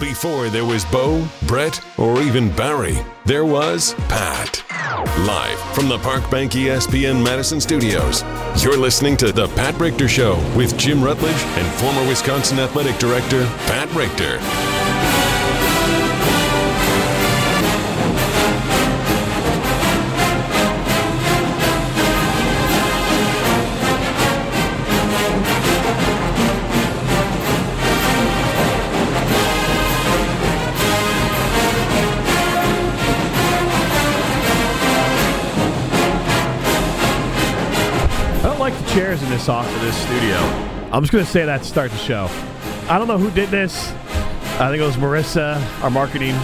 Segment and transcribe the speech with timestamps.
[0.00, 4.64] Before there was Bo, Brett, or even Barry, there was Pat.
[5.26, 8.22] Live from the Park Bank ESPN Madison Studios,
[8.64, 13.44] you're listening to The Pat Richter Show with Jim Rutledge and former Wisconsin Athletic Director
[13.66, 14.79] Pat Richter.
[39.28, 40.36] This off of this studio.
[40.92, 42.28] I'm just going to say that to start the show.
[42.88, 43.90] I don't know who did this.
[44.58, 46.34] I think it was Marissa, our marketing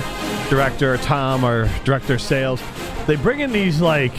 [0.49, 2.63] director, or Tom, our director of sales.
[3.07, 4.13] They bring in these like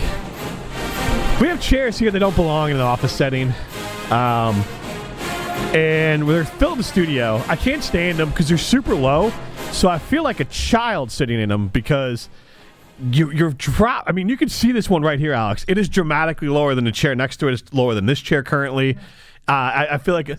[1.40, 3.54] we have chairs here that don't belong in an office setting.
[4.10, 4.64] Um,
[5.74, 7.42] and they're filled the studio.
[7.48, 9.32] I can't stand them because they're super low.
[9.72, 12.30] So I feel like a child sitting in them because
[13.00, 14.06] you, you're drop.
[14.08, 15.66] I mean, you can see this one right here, Alex.
[15.68, 17.54] It is dramatically lower than the chair next to it.
[17.54, 18.98] It's lower than this chair currently.
[19.48, 20.32] Uh, I, I feel like,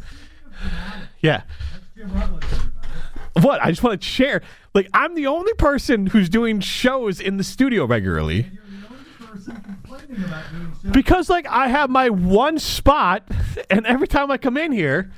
[1.20, 1.42] yeah.
[3.40, 3.62] What?
[3.62, 4.42] I just want to share.
[4.74, 8.50] Like I'm the only person who's doing shows in the studio regularly.
[10.90, 13.28] Because like I have my one spot,
[13.70, 15.12] and every time I come in here,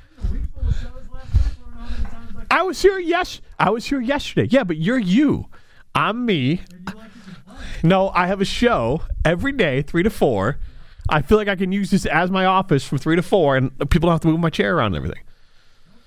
[2.49, 4.47] I was here yes, I was here yesterday.
[4.49, 5.47] Yeah, but you're you.
[5.95, 6.61] I'm me.
[7.83, 10.57] No, I have a show every day, three to four.
[11.09, 13.71] I feel like I can use this as my office from three to four, and
[13.89, 15.23] people don't have to move my chair around and everything.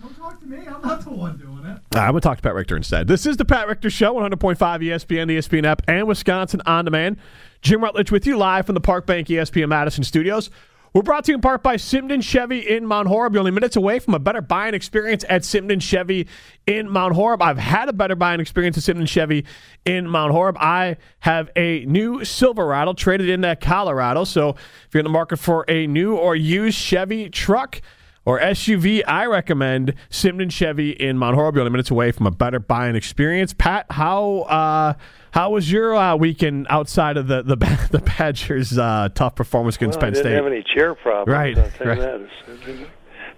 [0.00, 0.58] Don't talk to me.
[0.58, 1.80] I'm not the one doing it.
[1.92, 3.08] I'm going to talk to Pat Richter instead.
[3.08, 7.16] This is the Pat Richter Show, 100.5 ESPN, the ESPN app, and Wisconsin On Demand.
[7.62, 10.50] Jim Rutledge with you live from the Park Bank ESPN Madison studios.
[10.94, 13.32] We're brought to you in part by Simden Chevy in Mount Horeb.
[13.32, 16.28] You're only minutes away from a better buying experience at Simden Chevy
[16.68, 17.42] in Mount Horeb.
[17.42, 19.44] I've had a better buying experience at Simden Chevy
[19.84, 20.56] in Mount Horeb.
[20.60, 24.22] I have a new Silverado traded in at Colorado.
[24.22, 27.80] So if you're in the market for a new or used Chevy truck,
[28.26, 31.56] or SUV, I recommend Simden Chevy in Mount Horeb.
[31.56, 33.52] You're only minutes away from a better buying experience.
[33.52, 34.94] Pat, how uh,
[35.34, 37.56] how was your uh, weekend outside of the the,
[37.90, 40.34] the Badgers' uh, tough performance against Well, I Penn didn't State?
[40.36, 41.28] have any chair problems.
[41.28, 42.28] Right, I'll tell you right.
[42.66, 42.88] that.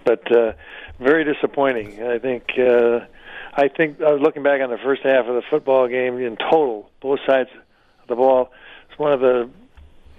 [0.05, 0.53] But uh,
[0.99, 2.03] very disappointing.
[2.03, 2.43] I think.
[2.57, 2.99] Uh,
[3.59, 6.37] I think I was looking back on the first half of the football game in
[6.37, 7.49] total, both sides
[8.03, 8.51] of the ball.
[8.87, 9.49] It's one of the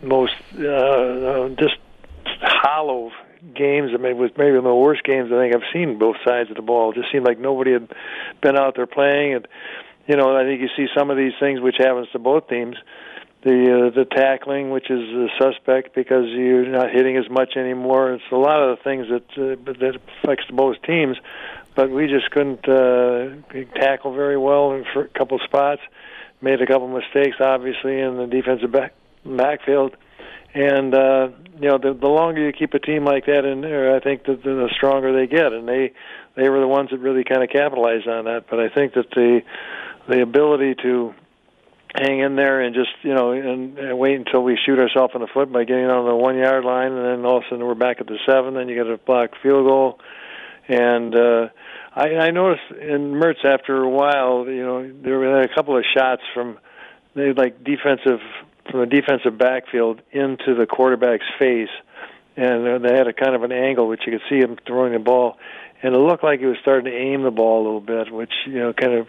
[0.02, 1.76] most uh, uh, just
[2.42, 3.12] hollow
[3.54, 3.92] games.
[3.94, 6.16] I mean, it was maybe one of the worst games I think I've seen both
[6.26, 6.90] sides of the ball.
[6.90, 7.88] It just seemed like nobody had
[8.42, 9.48] been out there playing, and
[10.08, 12.76] you know, I think you see some of these things which happens to both teams.
[13.42, 18.14] The uh, the tackling, which is uh, suspect because you're not hitting as much anymore.
[18.14, 21.16] It's a lot of the things that uh, that affects both teams,
[21.76, 23.36] but we just couldn't uh,
[23.78, 25.82] tackle very well in for a couple spots.
[26.40, 28.94] Made a couple mistakes, obviously, in the defensive back
[29.24, 29.96] backfield.
[30.54, 31.28] And uh,
[31.60, 34.24] you know, the, the longer you keep a team like that in there, I think
[34.24, 35.52] that the, the stronger they get.
[35.52, 35.92] And they
[36.34, 38.46] they were the ones that really kind of capitalized on that.
[38.50, 39.42] But I think that the
[40.08, 41.14] the ability to
[41.94, 45.20] hang in there and just you know and, and wait until we shoot ourselves in
[45.20, 47.64] the foot by getting on the one yard line, and then all of a sudden
[47.64, 48.54] we're back at the seven.
[48.54, 49.98] Then you get a blocked field goal,
[50.68, 51.48] and uh,
[51.94, 55.84] I, I noticed in Mertz after a while, you know, there were a couple of
[55.96, 56.58] shots from
[57.14, 58.20] they like defensive
[58.70, 61.70] from the defensive backfield into the quarterback's face,
[62.36, 64.98] and they had a kind of an angle which you could see him throwing the
[64.98, 65.38] ball,
[65.82, 68.32] and it looked like he was starting to aim the ball a little bit, which
[68.46, 69.08] you know kind of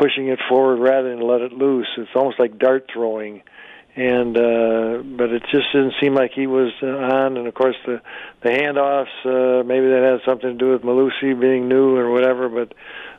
[0.00, 1.88] pushing it forward rather than let it loose.
[1.98, 3.42] It's almost like dart throwing,
[3.94, 7.36] and uh, but it just didn't seem like he was uh, on.
[7.36, 8.00] And of course the
[8.42, 12.48] the handoffs, uh, maybe that had something to do with Mellusi being new or whatever,
[12.48, 12.72] but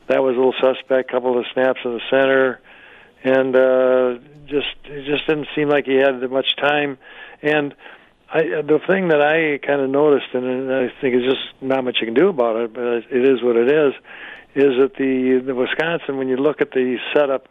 [0.08, 1.12] that was a little suspect.
[1.12, 2.60] Couple of snaps in the center,
[3.24, 6.98] and uh, just it just didn't seem like he had much time.
[7.44, 7.76] And
[8.34, 11.84] I, uh, the thing that I kind of noticed, and I think it's just not
[11.84, 13.94] much you can do about it, but it is what it is,
[14.56, 17.50] is that the the Wisconsin, when you look at the setup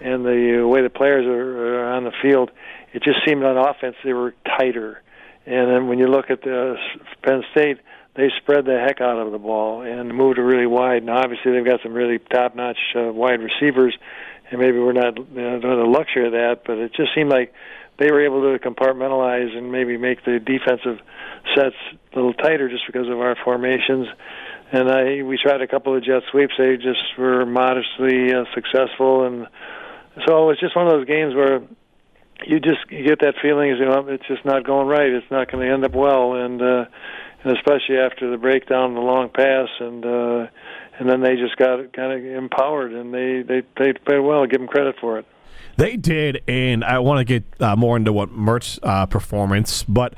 [0.00, 2.50] and the way the players are, are on the field,
[2.92, 5.02] it just seemed on offense they were tighter.
[5.46, 7.78] And then when you look at the uh, Penn State,
[8.14, 11.02] they spread the heck out of the ball and moved it really wide.
[11.02, 13.96] And obviously they've got some really top-notch uh, wide receivers,
[14.50, 16.62] and maybe we're not uh, you know, the luxury of that.
[16.66, 17.54] But it just seemed like
[17.98, 20.98] they were able to compartmentalize and maybe make the defensive
[21.54, 21.76] sets
[22.12, 24.06] a little tighter just because of our formations.
[24.70, 26.54] And I we tried a couple of jet sweeps.
[26.58, 29.46] They just were modestly uh, successful, and
[30.26, 31.62] so it was just one of those games where
[32.46, 35.08] you just you get that feeling you know it's just not going right.
[35.08, 36.84] It's not going to end up well, and uh,
[37.42, 40.46] and especially after the breakdown, the long pass, and uh,
[40.98, 44.46] and then they just got kind of empowered, and they they they played well.
[44.46, 45.26] Give them credit for it.
[45.78, 50.14] They did, and I want to get uh, more into what Mertz uh, performance, but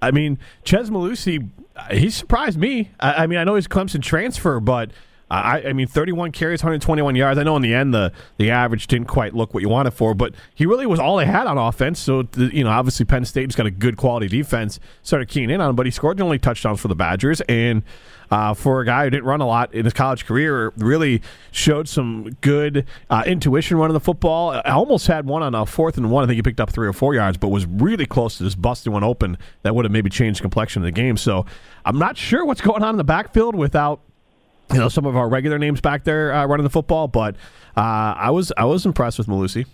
[0.00, 1.50] I mean, Chez Mellusi,
[1.90, 2.90] he surprised me.
[2.98, 4.90] I, I mean, I know he's Clemson transfer, but
[5.30, 7.38] I, I mean, 31 carries, 121 yards.
[7.38, 10.14] I know in the end the the average didn't quite look what you wanted for,
[10.14, 11.98] but he really was all they had on offense.
[11.98, 14.80] So you know, obviously Penn State's got a good quality defense.
[15.02, 17.82] Started keying in on him, but he scored only touchdowns for the Badgers, and
[18.32, 21.20] uh, for a guy who didn't run a lot in his college career, really
[21.50, 24.52] showed some good uh, intuition running the football.
[24.52, 26.24] I almost had one on a fourth and one.
[26.24, 28.60] I think he picked up three or four yards, but was really close to just
[28.60, 31.18] busting one open that would have maybe changed the complexion of the game.
[31.18, 31.44] So
[31.84, 34.00] I'm not sure what's going on in the backfield without
[34.72, 37.36] you know some of our regular names back there uh, running the football, but
[37.76, 39.66] uh, I was I was impressed with Mellusi.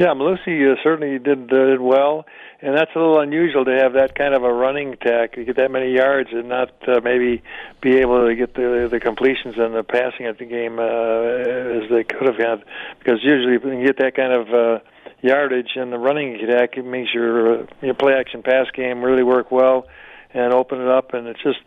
[0.00, 2.24] Yeah, Mellusi uh, certainly did uh, well,
[2.62, 5.36] and that's a little unusual to have that kind of a running attack.
[5.36, 7.42] You get that many yards and not uh, maybe
[7.82, 11.90] be able to get the the completions and the passing at the game uh, as
[11.90, 12.64] they could have had,
[12.98, 14.78] because usually when you get that kind of uh,
[15.20, 19.22] yardage and the running attack, it makes your uh, your play action pass game really
[19.22, 19.86] work well
[20.32, 21.58] and open it up, and it's just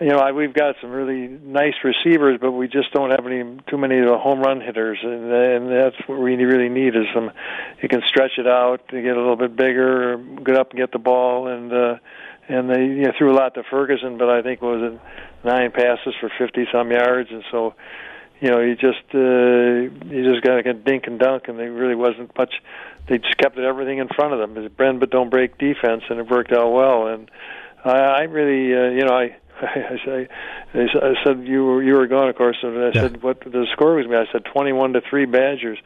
[0.00, 3.42] you know, I, we've got some really nice receivers, but we just don't have any
[3.68, 7.06] too many of the home run hitters, and, and that's what we really need is
[7.12, 7.30] some.
[7.82, 10.92] You can stretch it out to get a little bit bigger, get up and get
[10.92, 11.96] the ball, and uh,
[12.48, 14.98] and they you know, threw a lot to Ferguson, but I think was
[15.44, 17.74] nine passes for fifty some yards, and so
[18.40, 21.72] you know you just uh, you just got to get dink and dunk, and there
[21.72, 22.54] really wasn't much.
[23.08, 24.62] They just kept everything in front of them.
[24.62, 27.08] It's bend but don't break defense, and it worked out well.
[27.08, 27.28] And
[27.84, 30.28] I, I really, uh, you know, I I, say,
[30.74, 32.92] I said you were you were gone, of course, and I yeah.
[32.92, 34.06] said what the score was.
[34.06, 35.78] Me, I said twenty-one to three Badgers.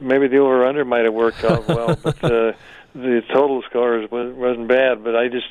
[0.00, 2.52] Maybe the over/under might have worked out well, but uh,
[2.94, 5.04] the total score wasn't bad.
[5.04, 5.46] But I just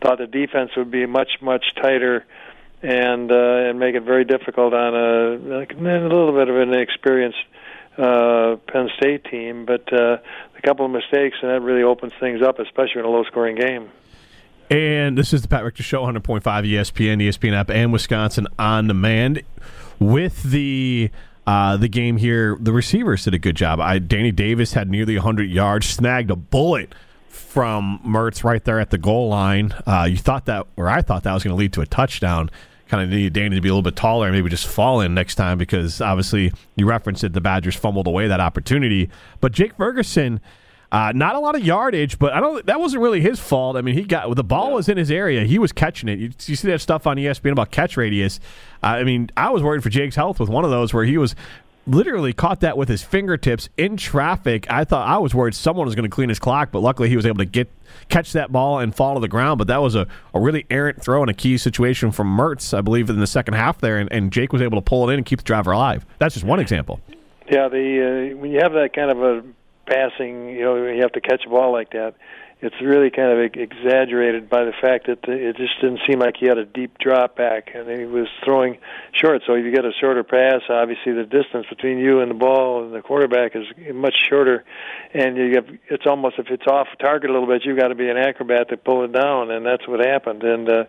[0.00, 2.24] thought the defense would be much much tighter
[2.82, 6.72] and uh, and make it very difficult on a, like, a little bit of an
[6.72, 7.38] inexperienced
[7.98, 9.66] uh, Penn State team.
[9.66, 10.18] But uh,
[10.56, 13.90] a couple of mistakes, and that really opens things up, especially in a low-scoring game.
[14.70, 19.42] And this is the Pat Richter Show, 100.5 ESPN, ESPN app, and Wisconsin on demand.
[19.98, 21.10] With the
[21.46, 23.80] uh, the game here, the receivers did a good job.
[23.80, 26.94] I, Danny Davis had nearly 100 yards, snagged a bullet
[27.28, 29.72] from Mertz right there at the goal line.
[29.84, 32.50] Uh, you thought that, or I thought that was going to lead to a touchdown.
[32.86, 35.14] Kind of needed Danny to be a little bit taller and maybe just fall in
[35.14, 37.32] next time because obviously you referenced it.
[37.32, 39.10] The Badgers fumbled away that opportunity.
[39.40, 40.40] But Jake Ferguson
[40.92, 42.66] uh, not a lot of yardage, but I don't.
[42.66, 43.76] That wasn't really his fault.
[43.76, 45.44] I mean, he got the ball was in his area.
[45.44, 46.18] He was catching it.
[46.18, 48.40] You, you see that stuff on ESPN about catch radius.
[48.82, 51.16] Uh, I mean, I was worried for Jake's health with one of those where he
[51.16, 51.36] was
[51.86, 54.66] literally caught that with his fingertips in traffic.
[54.70, 57.16] I thought I was worried someone was going to clean his clock, but luckily he
[57.16, 57.70] was able to get
[58.08, 59.58] catch that ball and fall to the ground.
[59.58, 62.80] But that was a, a really errant throw and a key situation from Mertz, I
[62.80, 65.18] believe, in the second half there, and, and Jake was able to pull it in
[65.20, 66.04] and keep the driver alive.
[66.18, 67.00] That's just one example.
[67.48, 69.42] Yeah, the uh, when you have that kind of a
[69.90, 72.14] passing, you know, you have to catch a ball like that.
[72.62, 76.46] It's really kind of exaggerated by the fact that it just didn't seem like he
[76.46, 78.76] had a deep drop back, and he was throwing
[79.14, 79.40] short.
[79.46, 82.84] So if you get a shorter pass, obviously the distance between you and the ball
[82.84, 83.64] and the quarterback is
[83.94, 84.62] much shorter,
[85.14, 87.94] and you have it's almost if it's off target a little bit, you've got to
[87.94, 90.42] be an acrobat to pull it down, and that's what happened.
[90.42, 90.84] And uh,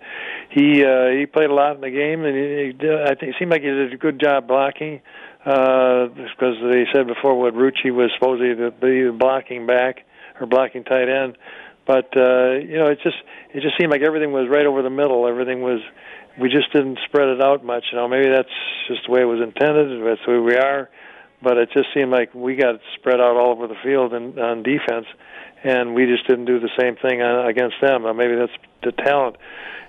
[0.50, 3.36] he uh, he played a lot in the game, and he, he I think it
[3.40, 5.00] seemed like he did a good job blocking
[5.46, 10.06] uh, because they said before what Rucci was supposedly to be blocking back
[10.40, 11.38] or blocking tight end.
[11.88, 13.18] But uh, you know, it just
[13.54, 15.28] it just seemed like everything was right over the middle.
[15.28, 15.82] Everything was
[16.40, 17.86] we just didn't spread it out much.
[17.92, 18.54] You know, maybe that's
[18.88, 19.90] just the way it was intended.
[20.06, 20.90] That's the way we are.
[21.44, 24.62] But it just seemed like we got spread out all over the field and on
[24.62, 25.08] defense,
[25.64, 28.06] and we just didn't do the same thing on, against them.
[28.06, 29.38] Or maybe that's the talent.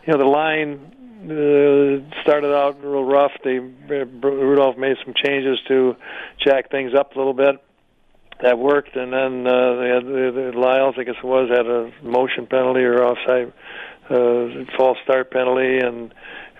[0.06, 3.32] You know, the line uh, started out real rough.
[3.44, 5.96] They Rudolph made some changes to
[6.44, 7.62] jack things up a little bit.
[8.42, 11.66] That worked, and then uh, they had the, the Lyles, I guess it was, had
[11.66, 13.52] a motion penalty or offside
[14.10, 16.12] uh, false start penalty, and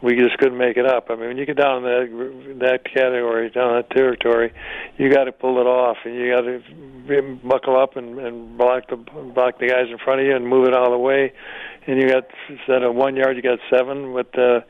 [0.03, 1.07] we just couldn't make it up.
[1.11, 4.53] I mean, when you get down in that that category, down that territory,
[4.97, 8.89] you got to pull it off, and you got to buckle up and, and block
[8.89, 11.33] the block the guys in front of you and move it out of the way.
[11.87, 14.13] And you got instead of one yard, you got seven.
[14.13, 14.61] But uh,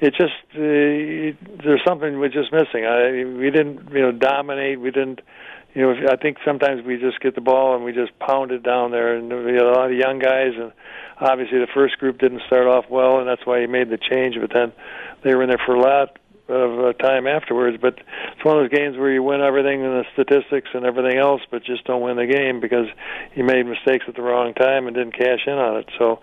[0.00, 2.84] it just uh, there's something we're just missing.
[2.84, 4.80] I we didn't you know dominate.
[4.80, 5.20] We didn't.
[5.74, 8.62] You know, I think sometimes we just get the ball and we just pound it
[8.62, 10.70] down there, and we had a lot of young guys, and
[11.18, 14.36] obviously the first group didn't start off well, and that's why he made the change.
[14.38, 14.72] But then
[15.24, 16.18] they were in there for a lot,
[16.52, 17.78] of uh, time afterwards.
[17.80, 21.18] But it's one of those games where you win everything in the statistics and everything
[21.18, 22.86] else, but just don't win the game because
[23.34, 25.88] you made mistakes at the wrong time and didn't cash in on it.
[25.98, 26.20] So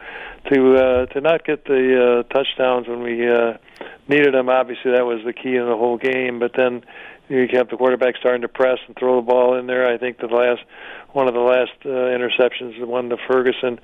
[0.52, 3.58] to uh, to not get the uh, touchdowns when we uh,
[4.08, 6.40] needed them, obviously that was the key in the whole game.
[6.40, 6.84] But then
[7.28, 9.88] you kept the quarterback starting to press and throw the ball in there.
[9.88, 10.62] I think the last
[11.14, 13.80] one of the last uh, interceptions, the one to Ferguson.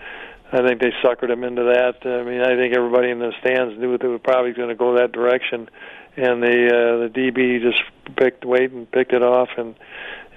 [0.52, 2.06] I think they suckered him into that.
[2.08, 4.76] I mean, I think everybody in the stands knew that they were probably going to
[4.76, 5.70] go that direction,
[6.18, 7.82] and the uh, the DB just
[8.16, 9.76] picked weight and picked it off and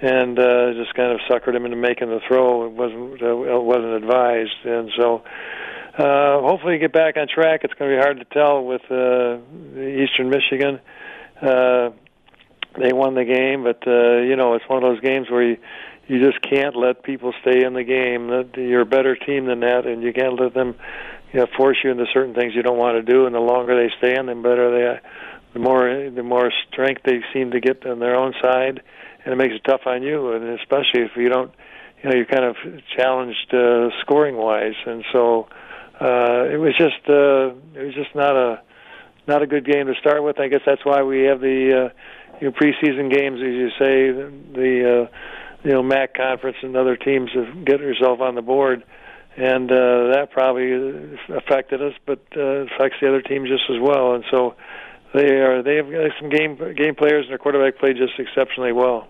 [0.01, 2.65] and uh, just kind of suckered him into making the throw.
[2.65, 5.23] It wasn't uh, it wasn't advised, and so
[5.97, 7.61] uh, hopefully get back on track.
[7.63, 9.39] It's going to be hard to tell with uh,
[9.79, 10.79] Eastern Michigan.
[11.41, 11.91] Uh,
[12.77, 15.57] they won the game, but uh, you know it's one of those games where you
[16.07, 18.29] you just can't let people stay in the game.
[18.57, 20.75] You're a better team than that, and you can't let them
[21.31, 23.27] you know, force you into certain things you don't want to do.
[23.27, 24.99] And the longer they stay in, the better they,
[25.53, 28.81] the more the more strength they seem to get on their own side,
[29.23, 30.31] and it makes it tough on you.
[30.33, 31.51] And especially if you don't,
[32.03, 32.55] you know, you're kind of
[32.95, 34.75] challenged uh, scoring wise.
[34.85, 35.47] And so
[35.99, 38.61] uh, it was just uh, it was just not a
[39.27, 40.39] not a good game to start with.
[40.39, 44.11] I guess that's why we have the uh, you know preseason games, as you say,
[44.53, 45.07] the.
[45.11, 45.17] Uh,
[45.63, 48.83] you know MAC conference and other teams to get herself on the board,
[49.37, 54.13] and uh, that probably affected us, but uh, affects the other teams just as well.
[54.13, 54.55] And so
[55.13, 55.87] they are they have
[56.19, 59.07] some game game players, and their quarterback played just exceptionally well.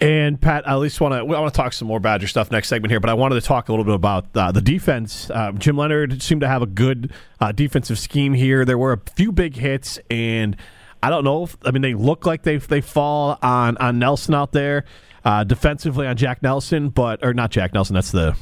[0.00, 2.52] And Pat, I at least want to I want to talk some more Badger stuff
[2.52, 5.28] next segment here, but I wanted to talk a little bit about uh, the defense.
[5.28, 8.64] Uh, Jim Leonhard seemed to have a good uh, defensive scheme here.
[8.64, 10.56] There were a few big hits, and
[11.02, 11.44] I don't know.
[11.44, 14.84] If, I mean, they look like they they fall on on Nelson out there
[15.24, 17.94] uh, defensively on Jack Nelson, but or not Jack Nelson.
[17.94, 18.36] That's the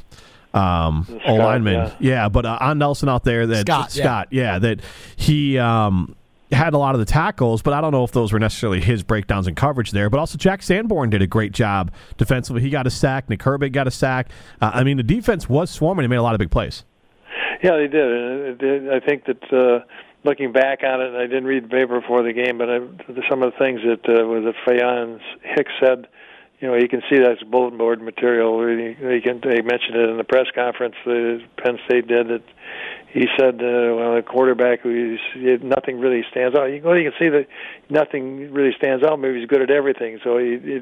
[0.52, 1.74] um, O lineman.
[1.74, 1.94] Yeah.
[2.00, 2.28] yeah.
[2.28, 4.80] but uh, on Nelson out there that Scott, Scott, yeah, yeah that
[5.16, 5.58] he.
[5.58, 6.16] Um,
[6.52, 9.02] had a lot of the tackles, but I don't know if those were necessarily his
[9.02, 10.08] breakdowns and coverage there.
[10.08, 12.62] But also, Jack Sanborn did a great job defensively.
[12.62, 13.28] He got a sack.
[13.28, 14.30] Nick Herbig got a sack.
[14.60, 16.04] Uh, I mean, the defense was swarming.
[16.04, 16.84] They made a lot of big plays.
[17.62, 18.90] Yeah, they did.
[18.90, 19.84] I think that uh,
[20.24, 22.78] looking back on it, I didn't read the paper before the game, but I,
[23.28, 26.06] some of the things that uh, that Hicks said
[26.60, 28.58] you know, you can see that's bulletin board material.
[28.60, 32.42] They, can, they mentioned it in the press conference that Penn State did that
[33.16, 36.66] he said, uh, well, the quarterback, nothing really stands out.
[36.66, 37.46] You, well, you can see that
[37.88, 39.18] nothing really stands out.
[39.18, 40.20] Maybe he's good at everything.
[40.22, 40.80] So, he, he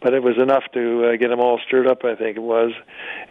[0.00, 2.04] but it was enough to uh, get them all stirred up.
[2.04, 2.70] I think it was,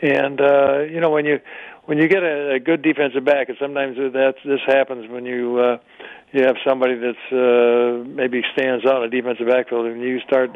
[0.02, 1.40] and uh, you know, when you
[1.86, 5.60] when you get a, a good defensive back, and sometimes that this happens when you
[5.60, 5.78] uh,
[6.32, 10.56] you have somebody that's uh, maybe stands out a defensive backfield, and you start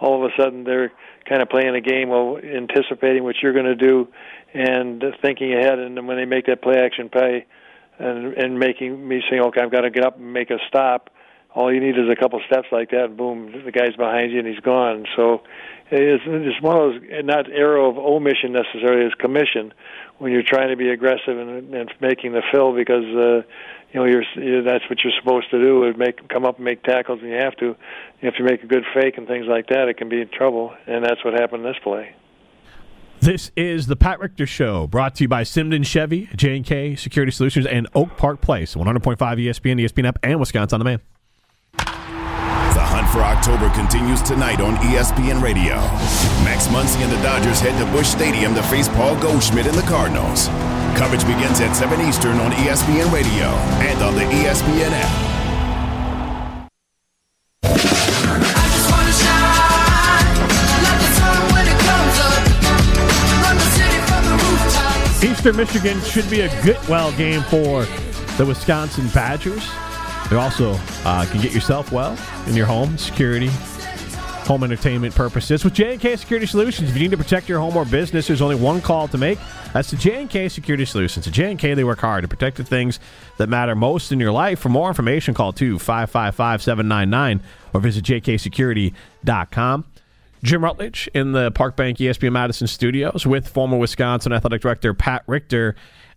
[0.00, 0.92] all of a sudden they're
[1.28, 4.08] kind of playing a game while anticipating what you're going to do
[4.54, 5.78] and thinking ahead.
[5.78, 7.46] And then when they make that play action play
[7.98, 11.10] and and making me saying, okay, I've got to get up and make a stop.
[11.58, 14.38] All you need is a couple steps like that, and boom, the guy's behind you
[14.38, 15.06] and he's gone.
[15.16, 15.42] So
[15.90, 19.74] it's, it's one of those not arrow of omission necessarily, it's commission
[20.18, 23.42] when you're trying to be aggressive and, and making the fill because uh,
[23.90, 26.64] you know you're, you're that's what you're supposed to do is make come up and
[26.64, 27.74] make tackles and you have to
[28.20, 30.72] if you make a good fake and things like that it can be in trouble
[30.86, 32.14] and that's what happened in this play
[33.20, 37.66] this is the Pat Richter Show, brought to you by Simmons Chevy, J&K Security Solutions,
[37.66, 41.02] and Oak Park Place, 100.5 ESPN, ESPN app, and Wisconsin on Demand.
[43.12, 45.76] For October continues tonight on ESPN Radio.
[46.44, 49.82] Max Muncy and the Dodgers head to Busch Stadium to face Paul Goldschmidt and the
[49.88, 50.48] Cardinals.
[50.94, 53.46] Coverage begins at 7 Eastern on ESPN Radio
[53.80, 55.38] and on the ESPN app.
[65.24, 67.86] Eastern Michigan should be a good well game for
[68.36, 69.66] the Wisconsin Badgers.
[70.30, 70.72] They also
[71.04, 73.48] uh, can get yourself well in your home, security,
[74.48, 76.90] home entertainment purposes with J&K Security Solutions.
[76.90, 79.38] If you need to protect your home or business, there's only one call to make.
[79.72, 81.26] That's the J&K Security Solutions.
[81.26, 83.00] At J&K, they work hard to protect the things
[83.36, 84.58] that matter most in your life.
[84.58, 87.40] For more information, call 2-555-799
[87.74, 89.84] or visit jksecurity.com.
[90.42, 95.24] Jim Rutledge in the Park Bank ESPN Madison studios with former Wisconsin athletic director Pat
[95.26, 95.74] Richter.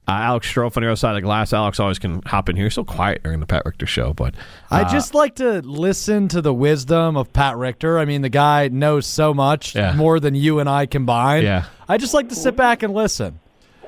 [0.08, 1.54] Uh, Alex Strofe on the other side of the glass.
[1.54, 2.66] Alex always can hop in here.
[2.66, 4.34] He's so quiet during the Pat Richter show, but
[4.72, 8.00] uh, I just like to listen to the wisdom of Pat Richter.
[8.00, 9.94] I mean, the guy knows so much yeah.
[9.94, 11.44] more than you and I combined.
[11.44, 13.40] Yeah, I just like to sit back and listen.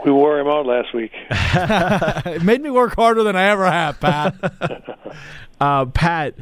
[0.05, 1.11] We wore him out last week.
[1.29, 4.35] it made me work harder than I ever have, Pat.
[5.59, 6.35] uh, Pat.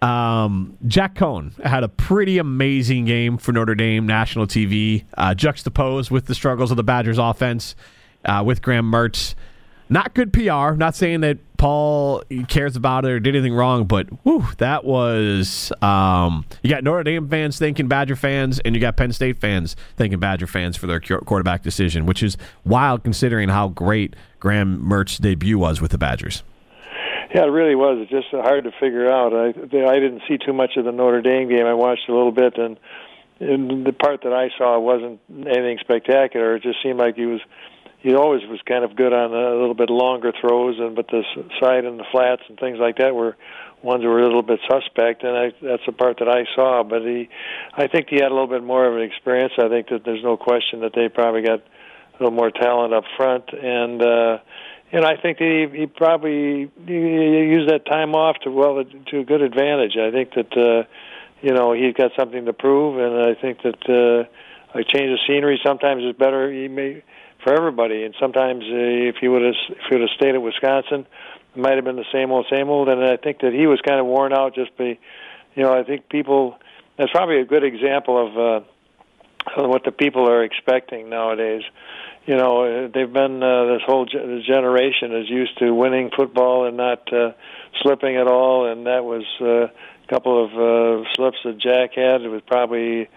[0.00, 6.10] Um, Jack Coan had a pretty amazing game for Notre Dame national TV, uh, juxtaposed
[6.10, 7.76] with the struggles of the Badgers offense
[8.24, 9.34] uh, with Graham Mertz.
[9.88, 10.72] Not good PR.
[10.72, 15.70] Not saying that Paul cares about it or did anything wrong, but whew, that was
[15.80, 19.76] um, you got Notre Dame fans thinking Badger fans, and you got Penn State fans
[19.96, 25.18] thinking Badger fans for their quarterback decision, which is wild considering how great Graham Mertz's
[25.18, 26.42] debut was with the Badgers.
[27.32, 27.98] Yeah, it really was.
[28.00, 29.32] It's just hard to figure out.
[29.32, 31.64] I I didn't see too much of the Notre Dame game.
[31.64, 32.76] I watched a little bit, and,
[33.40, 36.56] and the part that I saw wasn't anything spectacular.
[36.56, 37.40] It just seemed like he was
[38.02, 41.22] he always was kind of good on a little bit longer throws, and but the
[41.60, 43.36] side and the flats and things like that were
[43.82, 46.82] ones that were a little bit suspect, and I, that's the part that I saw.
[46.82, 47.28] But he,
[47.74, 49.52] I think he had a little bit more of an experience.
[49.56, 53.04] I think that there's no question that they probably got a little more talent up
[53.16, 54.38] front, and uh,
[54.90, 59.24] and I think he he probably he used that time off to well to a
[59.24, 59.96] good advantage.
[59.96, 60.88] I think that uh,
[61.40, 65.18] you know he's got something to prove, and I think that uh, a change of
[65.26, 66.50] scenery sometimes is better.
[66.50, 67.02] He may
[67.42, 68.04] for everybody.
[68.04, 71.06] And sometimes uh, if he would have if he would have stayed at Wisconsin,
[71.54, 72.88] it might have been the same old same old.
[72.88, 74.98] And I think that he was kind of worn out just by,
[75.54, 76.58] you know, I think people.
[76.98, 81.62] That's probably a good example of, uh, what the people are expecting nowadays.
[82.26, 86.66] You know, uh, they've been uh, this whole ge- generation is used to winning football
[86.66, 87.32] and not uh,
[87.80, 92.20] slipping at all, and that was uh, a couple of uh, slips that Jack had.
[92.20, 93.08] It was probably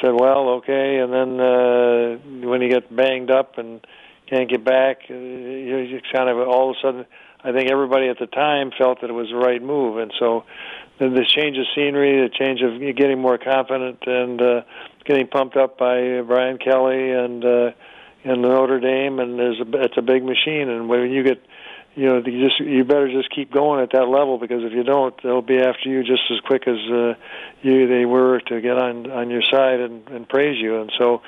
[0.00, 3.84] said, "Well, okay," and then uh, when he get banged up and
[4.28, 7.06] can't get back, uh, you just kind of all of a sudden.
[7.46, 10.44] I think everybody at the time felt that it was the right move, and so
[10.98, 14.62] the change of scenery, the change of getting more confident and uh,
[15.04, 17.70] getting pumped up by Brian Kelly and uh,
[18.24, 21.42] and Notre Dame, and there's a, it's a big machine, and when you get
[21.94, 24.82] you know, you just you better just keep going at that level because if you
[24.82, 27.14] don't, they'll be after you just as quick as uh,
[27.62, 30.80] you they were to get on on your side and, and praise you.
[30.80, 31.22] And so,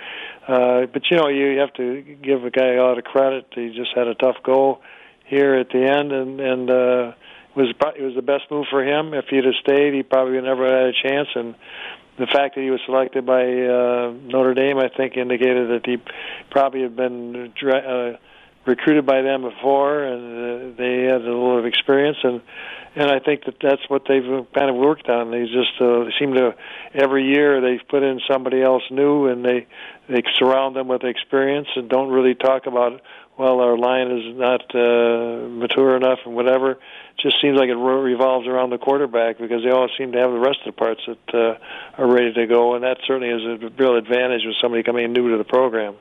[0.49, 3.47] uh, but you know, you have to give a guy a lot of credit.
[3.55, 4.81] He just had a tough go
[5.27, 8.83] here at the end, and and uh, it was it was the best move for
[8.83, 9.15] him.
[9.15, 11.29] If he'd have stayed, he probably never had a chance.
[11.37, 11.55] And
[12.19, 15.99] the fact that he was selected by uh, Notre Dame, I think, indicated that he
[16.51, 17.53] probably had been.
[17.63, 18.17] Uh,
[18.67, 22.41] recruited by them before, and uh, they had a little experience, and
[22.99, 25.31] and I think that that's what they've kind of worked on.
[25.31, 26.55] They just uh, seem to
[26.95, 29.67] every year they've put in somebody else new, and they
[30.09, 33.03] they surround them with experience and don't really talk about
[33.39, 36.73] well our line is not uh, mature enough and whatever.
[36.73, 36.79] It
[37.21, 40.39] just seems like it revolves around the quarterback because they all seem to have the
[40.39, 43.69] rest of the parts that uh, are ready to go, and that certainly is a
[43.77, 45.97] real advantage with somebody coming new to the program.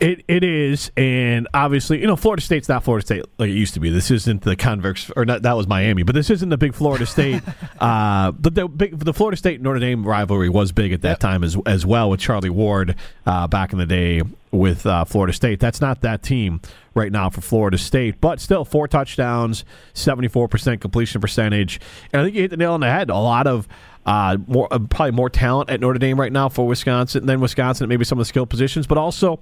[0.00, 3.74] It it is, and obviously, you know, Florida State's not Florida State like it used
[3.74, 3.90] to be.
[3.90, 7.06] This isn't the Convex, or not, that was Miami, but this isn't the big Florida
[7.06, 7.42] State.
[7.80, 11.18] uh, but the big the Florida State Notre Dame rivalry was big at that yep.
[11.18, 15.32] time as as well with Charlie Ward uh, back in the day with uh, Florida
[15.32, 15.60] State.
[15.60, 16.60] That's not that team
[16.94, 21.80] right now for Florida State, but still four touchdowns, seventy four percent completion percentage,
[22.12, 23.10] and I think you hit the nail on the head.
[23.10, 23.68] A lot of
[24.06, 27.84] uh, more uh, probably more talent at Notre Dame right now for Wisconsin than Wisconsin
[27.84, 29.40] at maybe some of the skill positions, but also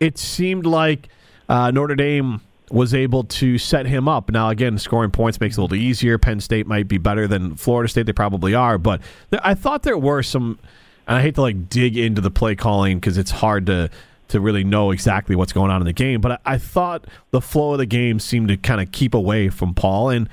[0.00, 1.08] it seemed like
[1.48, 4.30] uh, Notre Dame was able to set him up.
[4.30, 6.18] Now, again, scoring points makes it a little easier.
[6.18, 8.06] Penn State might be better than Florida State.
[8.06, 9.00] They probably are, but
[9.42, 10.58] I thought there were some.
[11.06, 13.90] And I hate to like dig into the play calling because it's hard to
[14.28, 16.20] to really know exactly what's going on in the game.
[16.20, 19.48] But I, I thought the flow of the game seemed to kind of keep away
[19.48, 20.28] from Paul and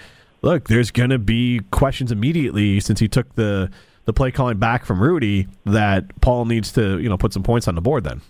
[0.48, 3.70] look, there's going to be questions immediately since he took the
[4.06, 7.68] the play calling back from Rudy that Paul needs to you know put some points
[7.68, 8.22] on the board then.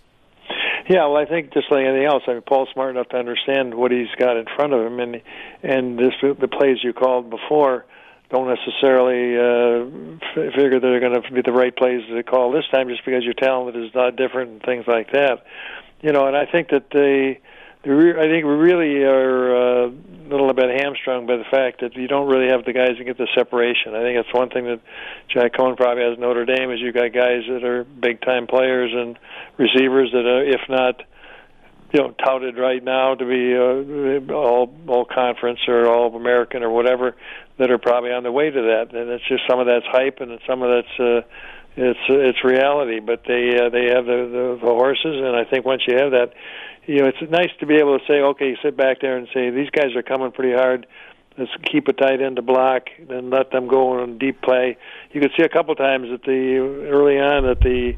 [0.90, 3.76] Yeah, well, I think just like anything else, I mean, Paul's smart enough to understand
[3.76, 5.22] what he's got in front of him, and
[5.62, 7.86] and this the plays you called before
[8.30, 12.66] don't necessarily uh, f- figure they're going to be the right plays to call this
[12.72, 15.46] time, just because your talent is not different and things like that.
[16.02, 17.40] You know, and I think that they
[17.88, 22.08] I think we really are uh, a little bit hamstrung by the fact that you
[22.08, 23.96] don't really have the guys that get the separation.
[23.96, 24.82] I think that's one thing that
[25.30, 28.92] Jack Coan probably has Notre Dame is you got guys that are big time players
[28.94, 29.18] and
[29.58, 31.02] receivers that are, if not,
[31.94, 36.70] you know, touted right now to be uh, all all conference or all American or
[36.70, 37.16] whatever,
[37.58, 38.94] that are probably on the way to that.
[38.94, 41.00] And it's just some of that's hype and some of that's.
[41.00, 41.28] Uh,
[41.80, 45.64] it's it's reality, but they uh, they have the, the the horses, and I think
[45.64, 46.34] once you have that,
[46.88, 49.50] you know, it's nice to be able to say, okay, sit back there and say
[49.50, 50.88] these guys are coming pretty hard.
[51.38, 54.78] Let's keep a tight end to block, and let them go on deep play.
[55.12, 56.58] You could see a couple times that the
[56.90, 57.94] early on that the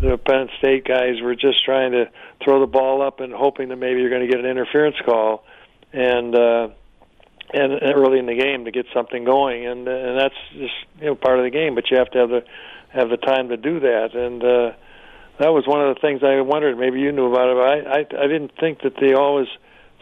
[0.00, 2.10] the Penn State guys were just trying to
[2.44, 5.44] throw the ball up and hoping that maybe you're going to get an interference call,
[5.92, 6.68] and uh,
[7.54, 11.14] and early in the game to get something going, and and that's just you know
[11.14, 11.74] part of the game.
[11.74, 12.44] But you have to have the
[12.88, 14.44] have the time to do that, and.
[14.44, 14.72] uh
[15.42, 16.78] that was one of the things I wondered.
[16.78, 17.56] Maybe you knew about it.
[17.58, 19.48] But I, I I didn't think that they always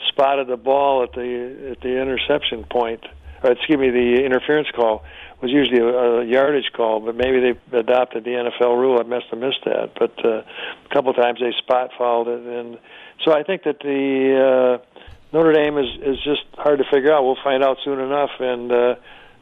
[0.09, 3.05] spotted the ball at the at the interception point,
[3.43, 5.03] or excuse me, the interference call
[5.41, 9.01] was usually a, a yardage call, but maybe they adopted the NFL rule.
[9.01, 12.79] I must have missed that, but uh, a couple times they spot fouled it, and
[13.25, 17.25] so I think that the uh, Notre Dame is is just hard to figure out.
[17.25, 18.95] We'll find out soon enough, and uh,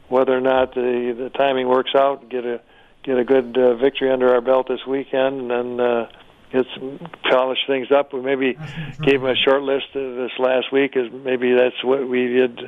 [0.07, 2.61] whether or not the the timing works out, get a
[3.09, 5.79] get a good uh, victory under our belt this weekend, and then.
[5.79, 6.09] Uh,
[6.51, 8.11] get some polish things up.
[8.13, 8.57] We maybe
[9.01, 12.59] gave them a short list this last week, as maybe that's what we did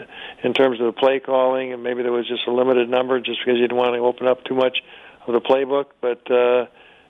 [0.44, 3.40] in terms of the play calling, and maybe there was just a limited number, just
[3.40, 4.78] because you didn't want to open up too much
[5.26, 5.86] of the playbook.
[6.00, 6.68] But uh,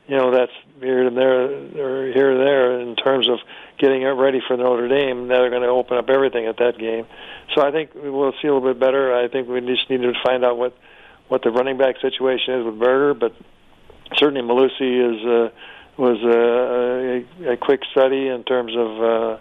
[0.08, 1.44] you know, that's here and there,
[1.78, 3.40] or here and there in terms of
[3.78, 5.28] getting ready for Notre Dame.
[5.28, 7.06] Now they're going to open up everything at that game.
[7.56, 9.14] So I think we'll see a little bit better.
[9.14, 10.76] I think we just need to find out what
[11.32, 13.34] what the running back situation is with Berger, but
[14.18, 15.26] certainly Mellusi is.
[15.26, 15.50] Uh,
[15.98, 19.38] was a, a, a quick study in terms of uh,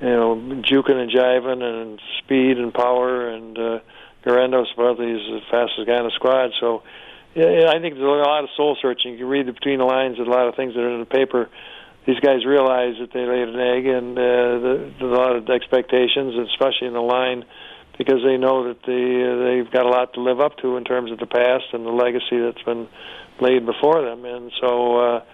[0.00, 3.78] you know juking and jiving and speed and power and uh,
[4.24, 6.50] Guerendo supposedly is the fastest guy in the squad.
[6.58, 6.82] So
[7.34, 9.12] yeah, I think there's a lot of soul searching.
[9.12, 11.48] You can read between the lines a lot of things that are in the paper.
[12.06, 15.48] These guys realize that they laid an egg, and uh, the, there's a lot of
[15.48, 17.44] expectations, especially in the line,
[18.00, 20.84] because they know that they uh, they've got a lot to live up to in
[20.84, 22.88] terms of the past and the legacy that's been
[23.42, 24.24] laid before them.
[24.24, 25.24] And so uh,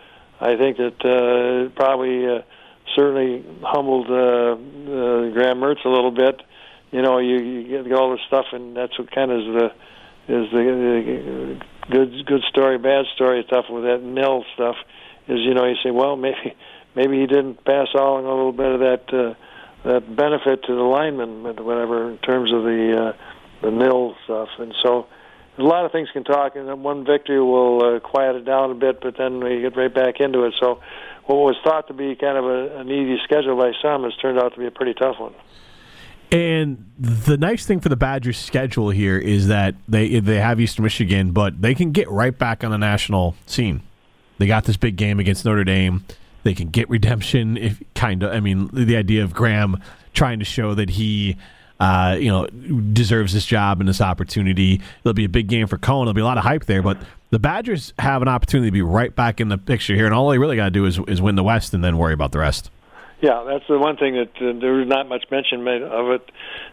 [0.41, 2.43] I think that uh, probably uh,
[2.97, 6.43] certainly humbled uh, uh, Graham Mertz a little bit.
[6.91, 9.67] You know, you, you get all this stuff, and that's what kind of is the
[10.27, 14.75] is the, the good good story, bad story stuff with that nil stuff.
[15.29, 16.57] Is you know you say, well, maybe
[16.97, 19.35] maybe he didn't pass along a little bit of that uh,
[19.85, 23.13] that benefit to the lineman, whatever, in terms of the uh,
[23.63, 25.07] the nil stuff, and so
[25.59, 28.71] a lot of things can talk, and then one victory will uh, quiet it down
[28.71, 30.55] a bit, but then we get right back into it.
[30.61, 30.81] So,
[31.25, 34.39] what was thought to be kind of a, an easy schedule by some has turned
[34.39, 35.35] out to be a pretty tough one.
[36.31, 40.83] And the nice thing for the Badgers' schedule here is that they they have Eastern
[40.83, 43.83] Michigan, but they can get right back on the national scene.
[44.39, 46.05] They got this big game against Notre Dame.
[46.47, 48.33] They can get redemption, if kind of.
[48.33, 49.83] I mean, the idea of Graham
[50.15, 51.37] trying to show that he
[51.81, 54.81] uh, you know, deserves this job and this opportunity.
[55.01, 56.03] it'll be a big game for Coan.
[56.05, 56.99] There'll be a lot of hype there, but
[57.31, 60.29] the Badgers have an opportunity to be right back in the picture here, and all
[60.29, 62.39] they really got to do is, is win the West and then worry about the
[62.39, 62.71] rest.
[63.21, 66.31] Yeah, that's the one thing that uh, there's not much mention made of it.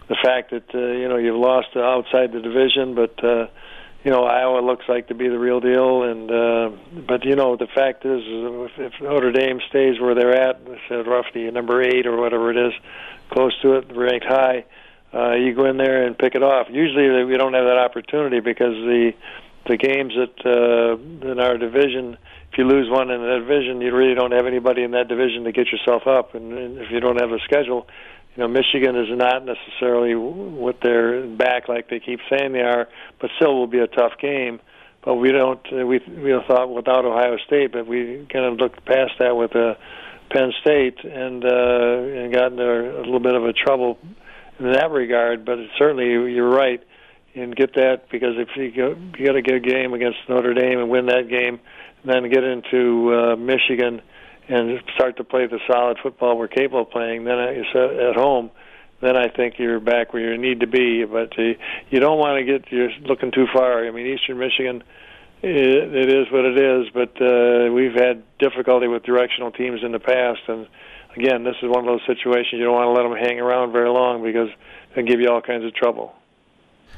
[0.08, 3.48] The fact that uh, you know you've lost outside the division, but uh,
[4.04, 6.04] you know Iowa looks like to be the real deal.
[6.04, 6.70] And uh,
[7.08, 11.08] but you know the fact is, if, if Notre Dame stays where they're at, said
[11.08, 12.74] roughly number eight or whatever it is,
[13.32, 14.66] close to it, ranked high,
[15.13, 16.68] uh, you go in there and pick it off.
[16.70, 19.13] Usually we don't have that opportunity because the
[19.66, 22.18] the games that uh, in our division,
[22.52, 25.46] if you lose one in that division, you really don't have anybody in that division
[25.46, 26.36] to get yourself up.
[26.36, 27.88] And, and if you don't have a schedule,
[28.36, 32.88] you know Michigan is not necessarily what they're back like they keep saying they are,
[33.19, 34.60] but still will be a tough game.
[35.04, 35.62] But we don't.
[35.72, 39.56] Uh, we we thought without Ohio State, but we kind of looked past that with
[39.56, 39.76] uh,
[40.32, 44.00] Penn State and uh, and got into a little bit of a trouble
[44.60, 45.46] in that regard.
[45.46, 46.82] But certainly, you're right,
[47.36, 50.80] and get that because if you go, you got a good game against Notre Dame
[50.80, 51.60] and win that game,
[52.04, 54.02] and then get into uh, Michigan
[54.48, 57.24] and start to play the solid football we're capable of playing.
[57.24, 58.52] Then at home,
[59.02, 61.06] then I think you're back where you need to be.
[61.06, 61.54] But uh,
[61.90, 63.86] you don't want to get you're looking too far.
[63.86, 64.84] I mean, Eastern Michigan.
[65.46, 69.92] It, it is what it is, but uh, we've had difficulty with directional teams in
[69.92, 70.66] the past, and
[71.18, 73.74] again, this is one of those situations you don't want to let them hang around
[73.74, 74.48] very long because
[74.96, 76.14] they give you all kinds of trouble.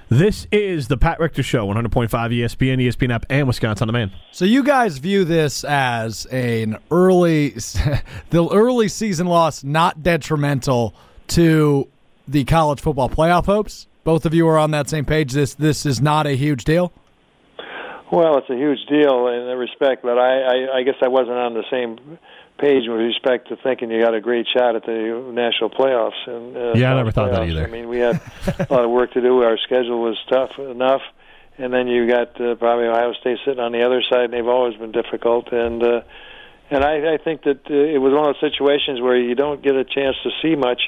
[0.09, 4.11] This is the Pat Richter Show, 100.5 ESPN, ESPN app, and Wisconsin on Demand.
[4.31, 7.49] So you guys view this as an early,
[8.29, 10.93] the early season loss not detrimental
[11.29, 11.87] to
[12.27, 13.87] the college football playoff hopes.
[14.03, 15.31] Both of you are on that same page.
[15.33, 16.93] This this is not a huge deal.
[18.11, 21.37] Well, it's a huge deal in that respect, but I, I, I guess I wasn't
[21.37, 22.19] on the same
[22.57, 26.27] page with respect to thinking you got a great shot at the national playoffs.
[26.27, 27.47] And uh, yeah, I never thought playoffs.
[27.47, 27.63] that either.
[27.63, 29.43] I mean, we had a lot of work to do.
[29.43, 31.01] Our schedule was tough enough,
[31.57, 34.47] and then you got uh, probably Ohio State sitting on the other side, and they've
[34.47, 35.51] always been difficult.
[35.51, 36.01] And uh,
[36.69, 39.61] and I, I think that uh, it was one of those situations where you don't
[39.61, 40.81] get a chance to see much.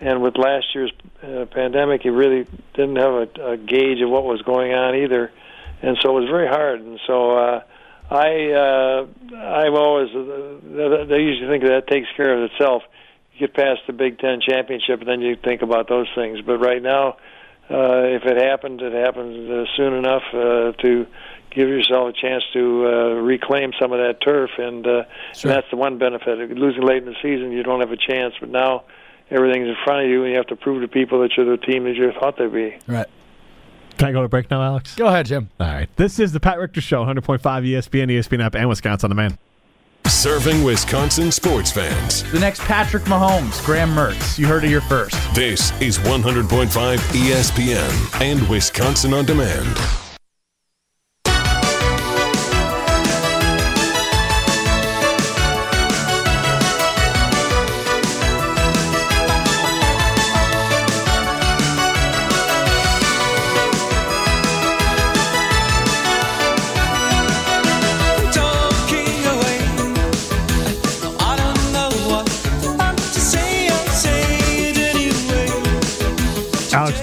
[0.00, 4.24] And with last year's uh, pandemic, you really didn't have a, a gauge of what
[4.24, 5.32] was going on either,
[5.82, 6.80] and so it was very hard.
[6.80, 7.36] And so.
[7.36, 7.62] uh
[8.10, 12.82] I uh, I've always uh, they usually think that takes care of itself.
[13.32, 16.40] You get past the Big Ten championship, and then you think about those things.
[16.42, 17.16] But right now,
[17.70, 21.06] uh, if it happens, it happens uh, soon enough uh, to
[21.50, 22.90] give yourself a chance to uh,
[23.22, 25.50] reclaim some of that turf, and, uh, sure.
[25.50, 26.50] and that's the one benefit.
[26.50, 28.34] Losing late in the season, you don't have a chance.
[28.38, 28.84] But now,
[29.30, 31.64] everything's in front of you, and you have to prove to people that you're the
[31.64, 32.76] team that you thought they'd be.
[32.86, 33.08] Right.
[33.98, 34.94] Can I go to break now, Alex?
[34.96, 35.50] Go ahead, Jim.
[35.60, 35.88] All right.
[35.96, 39.38] This is the Pat Richter Show, 100.5 ESPN, ESPN app, and Wisconsin on Demand.
[40.06, 42.30] Serving Wisconsin sports fans.
[42.30, 44.38] The next Patrick Mahomes, Graham Mertz.
[44.38, 45.16] You heard it here first.
[45.34, 50.03] This is 100.5 ESPN and Wisconsin on Demand.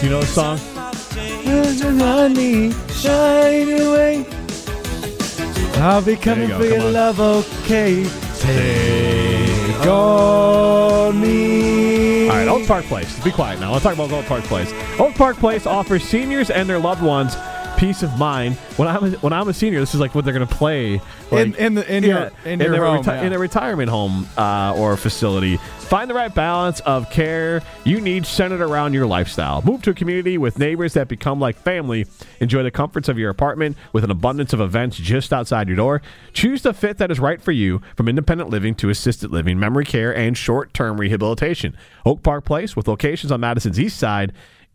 [0.01, 0.57] Do you know the song?
[1.99, 4.25] Honey, shine away.
[5.75, 6.93] I'll be coming go, for come your on.
[6.93, 8.03] love, okay?
[8.39, 12.27] Take on me.
[12.29, 13.23] All right, Oak Park Place.
[13.23, 13.71] Be quiet now.
[13.71, 14.73] Let's talk about Oak Park Place.
[14.99, 17.35] Oak Park Place offers seniors and their loved ones
[17.81, 18.55] peace of mind.
[18.77, 21.01] When I'm a, when I'm a senior, this is like what they're going to play
[21.31, 23.23] like, In- in the- in your- in your their home, yeah.
[23.23, 25.57] in their retirement home uh, or facility.
[25.57, 29.61] Find the right balance of care you need centered around your lifestyle.
[29.63, 32.05] Move to a community with neighbors that become like family.
[32.39, 36.01] Enjoy the comforts of your apartment with an abundance of events just outside your door.
[36.33, 39.85] Choose the fit that is right for you from independent living to assisted living, memory
[39.85, 41.75] care, and short term rehabilitation.
[42.05, 44.31] Oak Park Place with locations on Madison's east side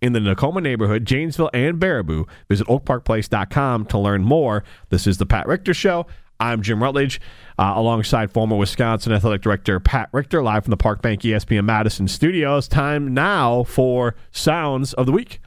[0.06, 2.26] in the Nakoma neighborhood, Janesville, and Baraboo.
[2.48, 4.64] Visit oakparkplace.com to learn more.
[4.88, 6.06] This is the Pat Richter Show.
[6.38, 7.20] I'm Jim Rutledge,
[7.58, 12.08] uh, alongside former Wisconsin Athletic Director Pat Richter, live from the Park Bank ESPN Madison
[12.08, 12.68] studios.
[12.68, 15.40] Time now for Sounds of the Week.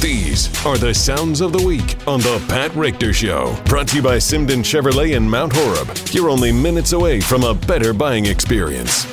[0.00, 3.56] These are the sounds of the week on the Pat Richter Show.
[3.64, 5.88] Brought to you by Simden Chevrolet in Mount Horeb.
[6.10, 9.06] You're only minutes away from a better buying experience.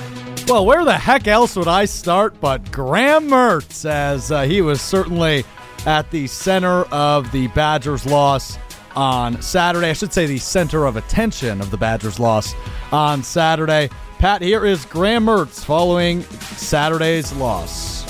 [0.47, 4.81] Well, where the heck else would I start but Graham Mertz, as uh, he was
[4.81, 5.45] certainly
[5.85, 8.57] at the center of the Badgers' loss
[8.95, 9.89] on Saturday.
[9.89, 12.53] I should say the center of attention of the Badgers' loss
[12.91, 13.89] on Saturday.
[14.19, 18.03] Pat, here is Graham Mertz following Saturday's loss.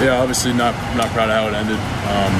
[0.00, 1.78] Yeah, obviously not not proud of how it ended.
[2.08, 2.32] Um,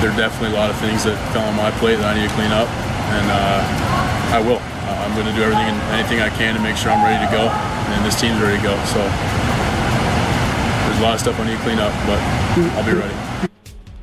[0.00, 2.28] there are definitely a lot of things that fell on my plate that I need
[2.28, 4.58] to clean up, and uh, I will.
[4.58, 7.24] Uh, I'm going to do everything and anything I can to make sure I'm ready
[7.26, 8.76] to go, and this team's ready to go.
[8.86, 9.00] So
[10.86, 12.18] there's a lot of stuff I need to clean up, but
[12.78, 13.48] I'll be ready.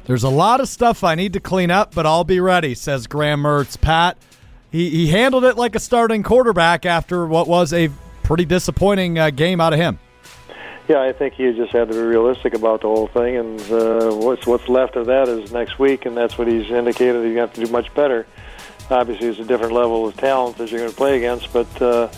[0.04, 3.08] There's a lot of stuff I need to clean up, but I'll be ready, says
[3.08, 3.80] Graham Mertz.
[3.80, 4.18] Pat,
[4.70, 7.90] he, he handled it like a starting quarterback after what was a
[8.24, 10.00] pretty disappointing uh, game out of him.
[10.90, 14.12] Yeah, I think you just have to be realistic about the whole thing, and uh,
[14.16, 17.24] what's what's left of that is next week, and that's what he's indicated.
[17.30, 18.26] You have to do much better.
[18.90, 22.10] Obviously, it's a different level of talent that you're going to play against, but uh,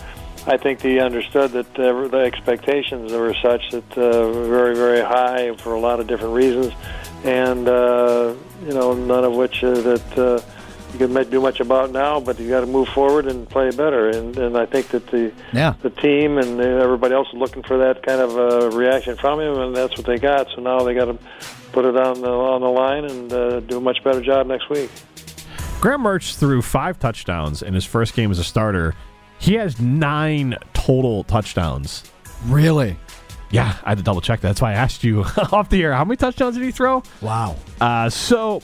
[0.46, 5.00] I think he understood that uh, the expectations were such that uh, were very, very
[5.00, 6.72] high for a lot of different reasons,
[7.24, 10.18] and uh, you know, none of which uh, that.
[10.18, 10.40] Uh,
[10.92, 14.08] you can do much about now, but you got to move forward and play better.
[14.08, 15.74] And and I think that the Yeah.
[15.82, 19.56] the team and everybody else is looking for that kind of uh, reaction from him,
[19.56, 20.48] and that's what they got.
[20.54, 21.16] So now they got to
[21.70, 24.68] put it on the on the line and uh, do a much better job next
[24.68, 24.90] week.
[25.80, 28.94] Graham Mertz threw five touchdowns in his first game as a starter.
[29.38, 32.04] He has nine total touchdowns.
[32.46, 32.98] Really?
[33.50, 34.48] Yeah, I had to double check that.
[34.48, 35.94] That's why I asked you off the air.
[35.94, 37.02] How many touchdowns did he throw?
[37.22, 37.56] Wow.
[37.80, 38.60] Uh, so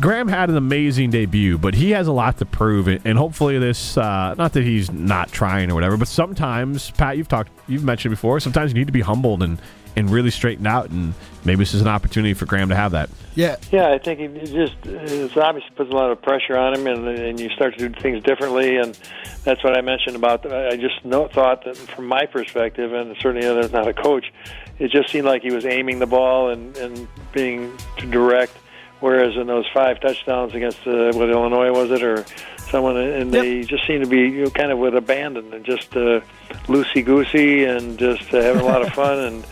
[0.00, 3.96] Graham had an amazing debut, but he has a lot to prove, and hopefully this.
[3.96, 8.12] Uh, not that he's not trying or whatever, but sometimes Pat, you've talked, you've mentioned
[8.12, 8.38] before.
[8.38, 9.58] Sometimes you need to be humbled and
[9.96, 13.10] and really straighten out, and maybe this is an opportunity for Graham to have that.
[13.34, 13.56] Yeah.
[13.70, 17.08] Yeah, I think it just it's obviously puts a lot of pressure on him, and
[17.08, 18.98] and you start to do things differently, and
[19.44, 20.50] that's what I mentioned about.
[20.50, 24.32] I just know, thought that from my perspective, and certainly I'm not a coach,
[24.78, 28.56] it just seemed like he was aiming the ball and and being too direct.
[29.00, 32.24] Whereas in those five touchdowns against uh, what Illinois was it or
[32.70, 35.96] someone, and they just seem to be you know, kind of with abandon and just
[35.96, 36.20] uh,
[36.66, 39.44] loosey goosey and just uh, having a lot of fun and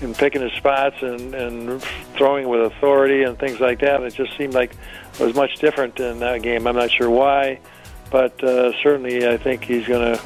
[0.00, 1.82] and picking his spots and and
[2.16, 4.02] throwing with authority and things like that.
[4.02, 4.72] It just seemed like
[5.14, 6.66] it was much different in that game.
[6.66, 7.60] I'm not sure why,
[8.10, 10.22] but uh, certainly I think he's going to.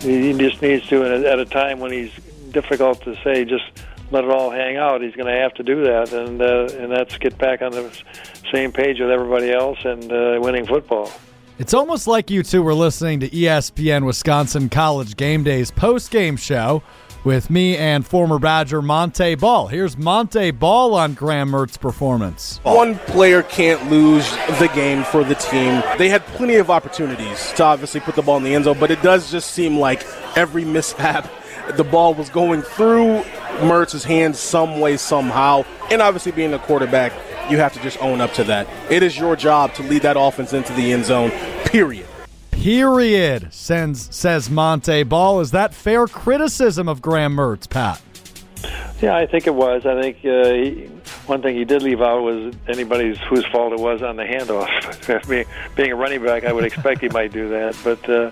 [0.00, 2.10] He just needs to, at a time when he's
[2.50, 3.64] difficult to say, just
[4.10, 5.00] let it all hang out.
[5.00, 7.96] He's going to have to do that, and uh, and that's get back on the
[8.52, 11.10] same page with everybody else and uh, winning football.
[11.58, 16.36] It's almost like you two were listening to ESPN Wisconsin College Game Day's post game
[16.36, 16.82] show
[17.24, 19.68] with me and former Badger Monte Ball.
[19.68, 22.60] Here's Monte Ball on Graham Mertz's performance.
[22.62, 25.82] One player can't lose the game for the team.
[25.98, 28.90] They had plenty of opportunities to obviously put the ball in the end zone, but
[28.90, 30.04] it does just seem like
[30.36, 31.30] every mishap,
[31.76, 33.22] the ball was going through
[33.62, 35.64] Mertz's hands some way, somehow.
[35.90, 37.12] And obviously, being a quarterback,
[37.50, 38.66] you have to just own up to that.
[38.90, 41.30] It is your job to lead that offense into the end zone,
[41.66, 42.06] period.
[42.52, 45.40] Period, sends, says Monte Ball.
[45.40, 48.00] Is that fair criticism of Graham Mertz, Pat?
[49.00, 49.84] Yeah, I think it was.
[49.84, 50.88] I think uh, he,
[51.26, 55.28] one thing he did leave out was anybody's whose fault it was on the handoff.
[55.28, 58.30] being, being a running back, I would expect he might do that, but uh,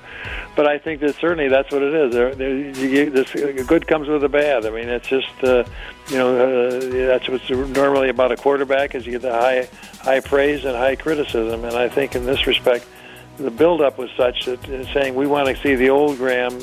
[0.54, 2.12] but I think that certainly that's what it is.
[2.12, 3.32] There, there, you, this
[3.66, 4.64] good comes with the bad.
[4.64, 5.64] I mean, it's just uh,
[6.08, 9.68] you know uh, that's what's normally about a quarterback is you get the high
[10.02, 12.86] high praise and high criticism, and I think in this respect
[13.40, 16.58] the buildup was such that uh, saying we want to see the old Graham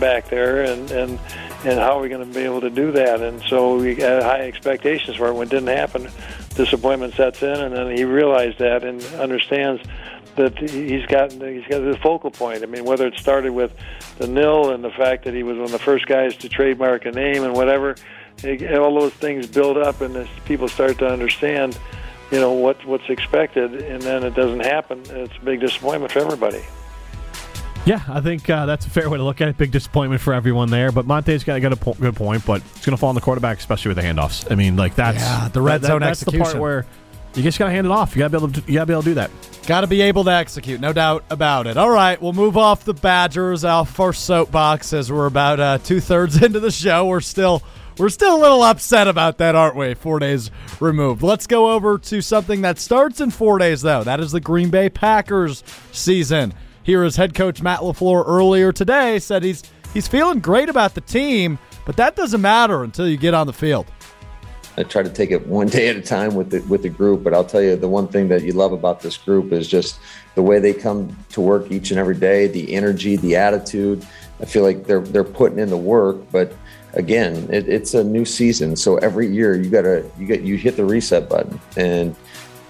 [0.00, 1.18] back there, and and
[1.64, 3.20] and how are we going to be able to do that?
[3.20, 5.34] And so we had high expectations for it.
[5.34, 6.08] When it didn't happen,
[6.54, 9.82] disappointment sets in, and then he realized that and understands
[10.36, 12.62] that he's got he's got the focal point.
[12.62, 13.72] I mean, whether it started with
[14.18, 17.04] the nil and the fact that he was one of the first guys to trademark
[17.04, 17.96] a name and whatever,
[18.44, 21.78] all those things build up, and as people start to understand
[22.32, 25.02] you know what what's expected, and then it doesn't happen.
[25.10, 26.62] It's a big disappointment for everybody.
[27.84, 29.58] Yeah, I think uh, that's a fair way to look at it.
[29.58, 32.46] Big disappointment for everyone there, but Monte's got, got a po- good point.
[32.46, 34.50] But it's going to fall on the quarterback, especially with the handoffs.
[34.50, 36.86] I mean, like that's Yeah, the red that- zone That's the part where
[37.34, 38.14] you just got to hand it off.
[38.14, 38.60] You got to be able to.
[38.72, 39.30] You got to be able to do that.
[39.66, 41.76] Got to be able to execute, no doubt about it.
[41.76, 45.98] All right, we'll move off the Badgers, off our soapbox, as we're about uh, two
[46.00, 47.06] thirds into the show.
[47.06, 47.62] We're still
[47.98, 49.94] we're still a little upset about that, aren't we?
[49.94, 50.50] Four days
[50.80, 51.22] removed.
[51.22, 54.04] Let's go over to something that starts in four days, though.
[54.04, 56.54] That is the Green Bay Packers season.
[56.82, 59.62] Here is head coach Matt LaFleur earlier today said he's
[59.94, 63.52] he's feeling great about the team, but that doesn't matter until you get on the
[63.52, 63.86] field.
[64.76, 67.22] I try to take it one day at a time with the with the group.
[67.22, 70.00] But I'll tell you, the one thing that you love about this group is just
[70.34, 74.06] the way they come to work each and every day, the energy, the attitude.
[74.40, 76.52] I feel like they're they're putting in the work, but
[76.94, 80.76] again, it, it's a new season, so every year you gotta you get you hit
[80.76, 82.14] the reset button and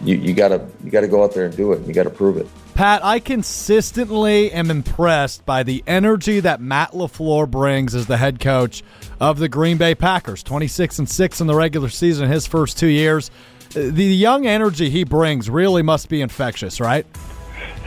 [0.04, 1.86] you, you gotta you gotta go out there and do it.
[1.86, 2.46] You gotta prove it.
[2.74, 8.40] Pat, I consistently am impressed by the energy that Matt LaFleur brings as the head
[8.40, 8.82] coach
[9.20, 10.42] of the Green Bay Packers.
[10.42, 13.30] 26 and 6 in the regular season his first 2 years.
[13.74, 17.06] The young energy he brings really must be infectious, right?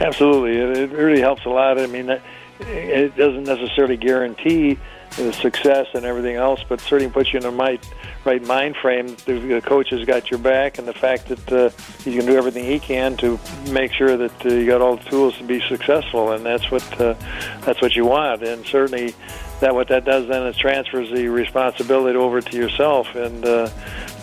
[0.00, 1.78] Absolutely, it, it really helps a lot.
[1.80, 2.22] I mean, it-
[2.60, 4.78] it doesn't necessarily guarantee
[5.12, 7.82] the success and everything else, but certainly puts you in the right,
[8.24, 9.16] right mind frame.
[9.24, 11.70] The, coach has got your back, and the fact that uh,
[12.04, 13.38] he's going to do everything he can to
[13.70, 17.00] make sure that uh, you got all the tools to be successful, and that's what
[17.00, 17.14] uh,
[17.62, 18.42] that's what you want.
[18.42, 19.14] And certainly,
[19.60, 23.70] that what that does then is transfers the responsibility over to yourself, and uh,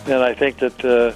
[0.05, 0.85] and I think that.
[0.85, 1.13] Uh,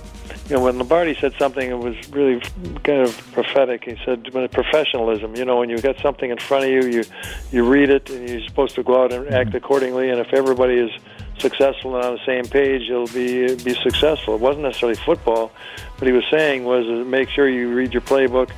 [0.50, 2.40] you know, when Lombardi said something, it was really
[2.84, 3.84] kind of prophetic.
[3.84, 7.04] He said, "When professionalism, you know, when you've got something in front of you, you
[7.52, 10.10] you read it, and you're supposed to go out and act accordingly.
[10.10, 10.92] And if everybody is
[11.38, 15.52] successful and on the same page, it'll be be successful." It wasn't necessarily football.
[15.98, 18.50] What he was saying was, uh, make sure you read your playbook,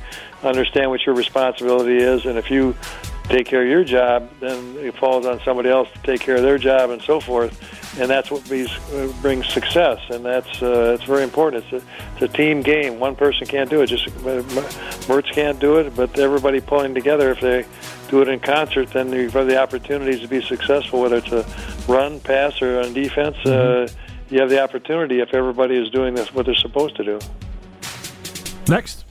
[0.44, 2.76] understand what your responsibility is, and if you
[3.30, 6.42] take care of your job, then it falls on somebody else to take care of
[6.42, 7.58] their job, and so forth.
[7.98, 11.64] And that's what brings, uh, brings success, and that's uh, it's very important.
[11.64, 13.00] It's a, it's a team game.
[13.00, 13.88] One person can't do it.
[13.88, 14.42] Just uh,
[15.08, 17.32] Mertz can't do it, but everybody pulling together.
[17.32, 17.64] If they
[18.08, 21.00] do it in concert, then you've got the opportunities to be successful.
[21.00, 21.44] Whether it's a
[21.88, 23.88] run, pass, or on defense, uh,
[24.28, 27.18] you have the opportunity if everybody is doing this what they're supposed to do.
[28.68, 29.04] Next.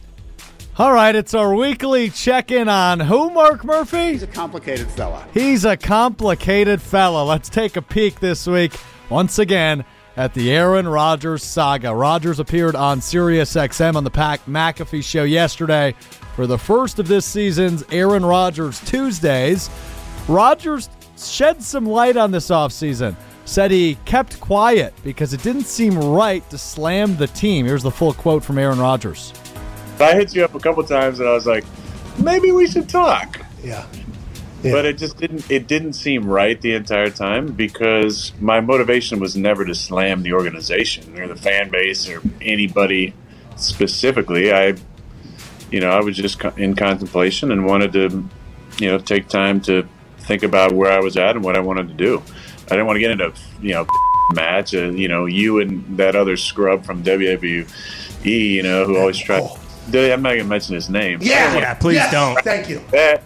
[0.80, 4.13] All right, it's our weekly check in on who, Mark Murphy?
[4.13, 5.28] He's a complicated fella.
[5.34, 7.26] He's a complicated fella.
[7.26, 8.72] Let's take a peek this week,
[9.10, 9.84] once again,
[10.15, 11.94] at the Aaron Rodgers saga.
[11.94, 15.96] Rodgers appeared on SiriusXM on the Pat McAfee show yesterday
[16.34, 19.70] for the first of this season's Aaron Rodgers Tuesdays.
[20.30, 20.88] Rodgers
[21.18, 23.18] shed some light on this offseason.
[23.44, 27.65] Said he kept quiet because it didn't seem right to slam the team.
[27.65, 29.34] Here's the full quote from Aaron Rodgers.
[30.02, 31.66] I hit you up a couple times and I was like,
[32.18, 33.40] maybe we should talk.
[33.64, 33.86] Yeah.
[34.62, 39.38] But it just didn't it didn't seem right the entire time because my motivation was
[39.38, 43.14] never to slam the organization or the fan base or anybody
[43.56, 44.52] specifically.
[44.52, 44.76] I
[45.72, 48.30] you know, I was just in contemplation and wanted to
[48.80, 49.88] you know, take time to
[50.20, 52.22] think about where I was at and what I wanted to do.
[52.66, 53.88] I didn't want to get into, you know,
[54.34, 57.68] match, uh, you know, you and that other scrub from WWE,
[58.24, 59.50] you know, who always tried.
[59.96, 61.20] I'm not gonna mention his name.
[61.22, 61.54] Yeah.
[61.56, 62.12] I Yeah, please Yes.
[62.12, 62.42] don't.
[62.44, 62.82] Thank you.
[62.92, 63.24] That,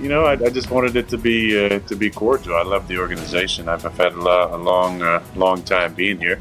[0.00, 2.56] you know, I, I just wanted it to be uh, to be cordial.
[2.56, 3.68] I love the organization.
[3.68, 6.40] I've, I've had a, lo- a long, uh, long time being here,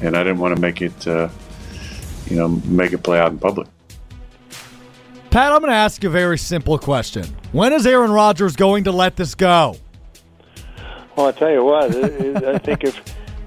[0.00, 1.28] and I didn't want to make it, uh,
[2.28, 3.66] you know, make it play out in public.
[5.30, 7.24] Pat, I'm going to ask you a very simple question.
[7.52, 9.76] When is Aaron Rodgers going to let this go?
[11.16, 13.00] Well, I tell you what, it, it, I think if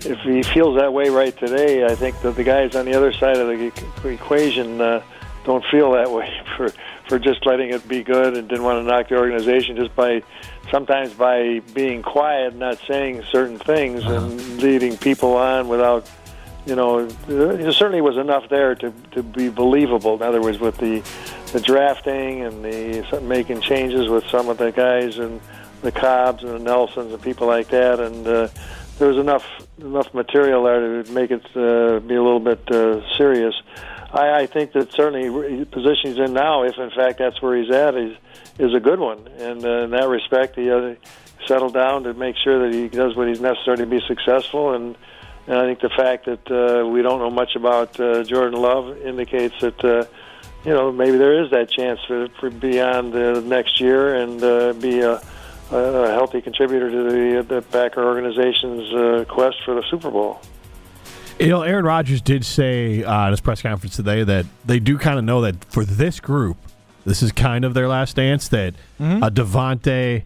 [0.05, 3.11] if he feels that way right today, I think that the guys on the other
[3.13, 3.71] side of the
[4.09, 5.01] equation uh,
[5.45, 6.69] don't feel that way for
[7.07, 10.23] for just letting it be good and didn't want to knock the organization just by
[10.71, 16.09] sometimes by being quiet, and not saying certain things, and leading people on without.
[16.65, 20.15] You know, there certainly was enough there to, to be believable.
[20.15, 21.03] In other words, with the
[21.53, 25.39] the drafting and the making changes with some of the guys and
[25.83, 28.47] the Cobbs and the Nelsons and people like that, and uh,
[28.97, 29.45] there was enough
[29.77, 33.55] enough material there to make it uh, be a little bit uh, serious.
[34.15, 37.61] I, I think that certainly the position he's in now, if in fact that's where
[37.61, 38.15] he's at, is
[38.57, 40.95] is a good one, and uh, in that respect, he uh,
[41.45, 44.97] settled down to make sure that he does what he's necessary to be successful and.
[45.47, 48.97] And I think the fact that uh, we don't know much about uh, Jordan Love
[48.97, 50.05] indicates that uh,
[50.65, 54.73] you know maybe there is that chance for, for beyond uh, next year and uh,
[54.73, 55.21] be a,
[55.71, 60.41] a healthy contributor to the, the Packer organization's uh, quest for the Super Bowl.
[61.39, 64.97] You know, Aaron Rodgers did say uh, at his press conference today that they do
[64.97, 66.57] kind of know that for this group,
[67.05, 68.47] this is kind of their last dance.
[68.47, 69.23] That Mm-hmm.
[69.23, 70.23] uh, Davante,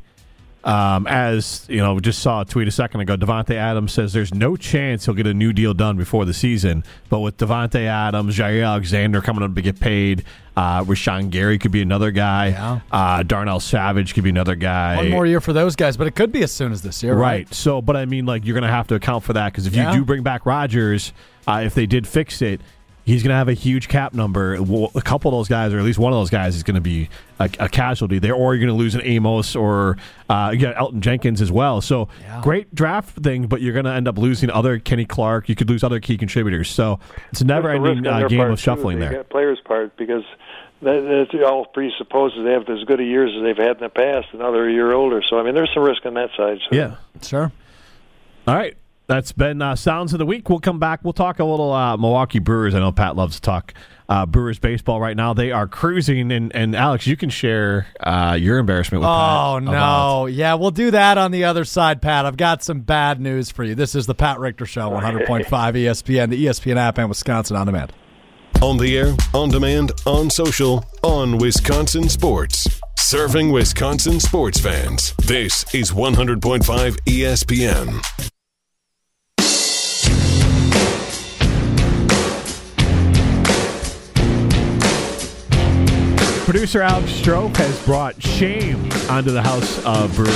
[0.64, 3.16] um, as you know, just saw a tweet a second ago.
[3.16, 6.84] Davante Adams says there's no chance he'll get a new deal done before the season.
[7.10, 10.26] But with Davante Adams, Jaire Alexander coming up to get paid,
[10.58, 12.82] uh, Rashan Gary could be another guy.
[12.92, 14.98] Uh, Darnell Savage could be another guy.
[14.98, 17.14] One more year for those guys, but it could be as soon as this year,
[17.14, 17.22] right?
[17.48, 17.54] Right.
[17.54, 19.74] So, but I mean, like, you're going to have to account for that because if
[19.76, 19.94] Yeah.
[19.94, 21.14] you do bring back Rodgers,
[21.48, 22.60] uh, if they did fix it,
[23.10, 24.54] he's going to have a huge cap number.
[24.54, 26.82] A couple of those guys, or at least one of those guys, is going to
[26.82, 29.98] be a, a casualty there, or you're going to lose an Amos or
[30.30, 31.82] uh, you got Elgton Jenkins as well.
[31.82, 32.08] So,
[32.42, 35.50] great draft thing, but you're going to end up losing other Kenny Clark.
[35.50, 36.70] You could lose other key contributors.
[36.70, 37.00] So,
[37.32, 39.24] it's a never-ending uh, game of shuffling the there.
[39.24, 40.24] Players' part because
[40.82, 43.90] that, that all presupposes they have as good a years as they've had in the
[43.90, 45.22] past, and now they're a year older.
[45.28, 46.60] So I mean, there's some risk on that side.
[46.70, 46.76] So.
[46.76, 46.96] Yeah.
[47.22, 47.52] Sure.
[48.48, 48.78] All right.
[49.10, 50.48] That's been uh, Sounds of the Week.
[50.50, 51.04] We'll come back.
[51.04, 52.76] We'll talk a little uh, Milwaukee Brewers.
[52.76, 53.74] I know Pat loves to talk
[54.08, 55.34] uh, Brewers baseball right now.
[55.34, 56.32] They are cruising.
[56.32, 59.40] And, and Alex, you can share uh, your embarrassment with Pat.
[59.40, 60.28] Oh no!
[60.28, 62.28] Yeah, we'll do that on the other side, Pat.
[62.28, 63.74] I've got some bad news for you.
[63.74, 67.92] This is the Pat Richter Show, 100.5 ESPN, the ESPN app, and Wisconsin on demand.
[68.62, 72.80] On the air, on demand, on social, on Wisconsin Sports.
[73.00, 75.16] Serving Wisconsin sports fans.
[75.18, 76.60] This is 100.5
[77.08, 78.30] ESPN.
[86.50, 88.78] Producer Alex Strope has brought shame
[89.08, 90.34] onto the House of Brewers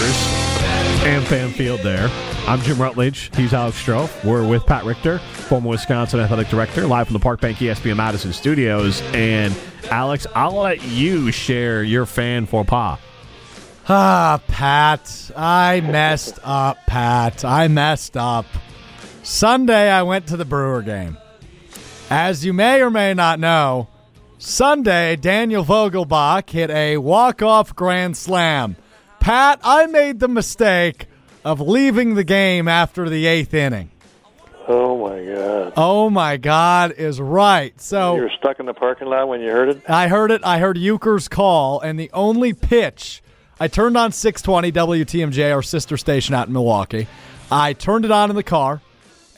[1.07, 2.07] and Fan Field there.
[2.47, 3.35] I'm Jim Rutledge.
[3.35, 4.11] He's Alex Strope.
[4.23, 8.31] We're with Pat Richter, former Wisconsin Athletic Director, live from the Park Bank ESPN Madison
[8.31, 9.01] studios.
[9.15, 9.57] And
[9.89, 12.99] Alex, I'll let you share your fan for Pa.
[13.89, 15.31] Ah, Pat.
[15.35, 17.43] I messed up, Pat.
[17.43, 18.45] I messed up.
[19.23, 21.17] Sunday, I went to the Brewer game.
[22.11, 23.87] As you may or may not know,
[24.45, 28.75] Sunday, Daniel Vogelbach hit a walk-off grand slam.
[29.21, 31.05] Pat, I made the mistake
[31.45, 33.89] of leaving the game after the eighth inning.
[34.67, 35.73] Oh my God!
[35.77, 37.79] Oh my God is right.
[37.79, 39.89] So You were stuck in the parking lot when you heard it.
[39.89, 40.41] I heard it.
[40.43, 43.23] I heard Uecker's call, and the only pitch
[43.61, 47.07] I turned on 620 WTMJ, our sister station out in Milwaukee.
[47.49, 48.81] I turned it on in the car,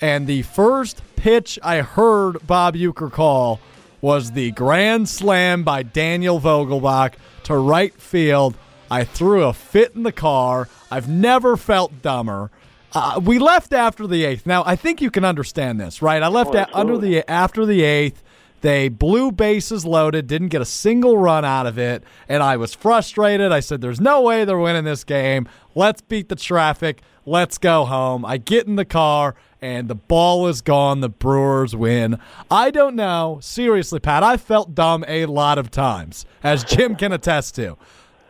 [0.02, 3.60] and the first pitch I heard Bob Uecker call
[4.06, 8.56] was the grand slam by Daniel Vogelbach to right field.
[8.92, 10.70] I threw a fit in the car.
[10.92, 12.52] I've never felt dumber.
[12.94, 14.46] Uh, we left after the eighth.
[14.46, 16.22] Now I think you can understand this, right?
[16.22, 18.22] I left Oh, a- under the after the eighth.
[18.62, 22.76] They blew bases loaded, didn't get a single run out of it, and I was
[22.76, 23.52] frustrated.
[23.52, 25.48] I said, There's no way they're winning this game.
[25.74, 27.02] Let's beat the traffic.
[27.28, 28.24] Let's go home.
[28.24, 31.02] I get in the car, and the ball is gone.
[31.02, 32.20] The Brewers win.
[32.52, 33.40] I don't know.
[33.42, 37.78] Seriously, Pat, I felt dumb a lot of times, as Jim can attest to.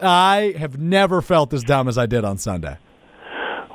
[0.02, 2.78] I have never felt as dumb as I did on Sunday.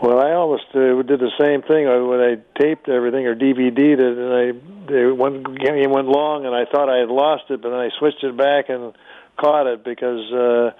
[0.03, 4.01] Well, I almost uh, did the same thing uh, when I taped everything or DVD'd
[4.01, 7.68] it, and I one game went long, and I thought I had lost it, but
[7.71, 8.95] then I switched it back and
[9.39, 10.71] caught it because uh,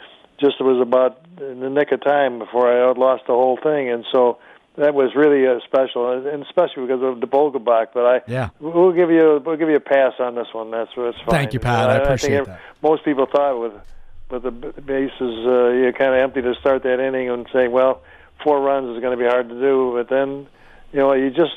[0.41, 3.91] just it was about in the nick of time before I lost the whole thing,
[3.91, 4.39] and so
[4.77, 7.89] that was really uh, special, and especially because of the Vogelbach.
[7.93, 8.49] But I Yeah.
[8.61, 10.71] we'll give you we'll give you a pass on this one.
[10.71, 11.31] That's that's fine.
[11.31, 11.91] Thank you, Pat.
[11.91, 12.61] I think appreciate ev- that.
[12.83, 13.73] Most people thought with
[14.31, 18.03] with the bases uh, you kind of empty to start that inning and saying, well,
[18.45, 19.93] four runs is going to be hard to do.
[19.97, 20.47] But then,
[20.93, 21.53] you know, you just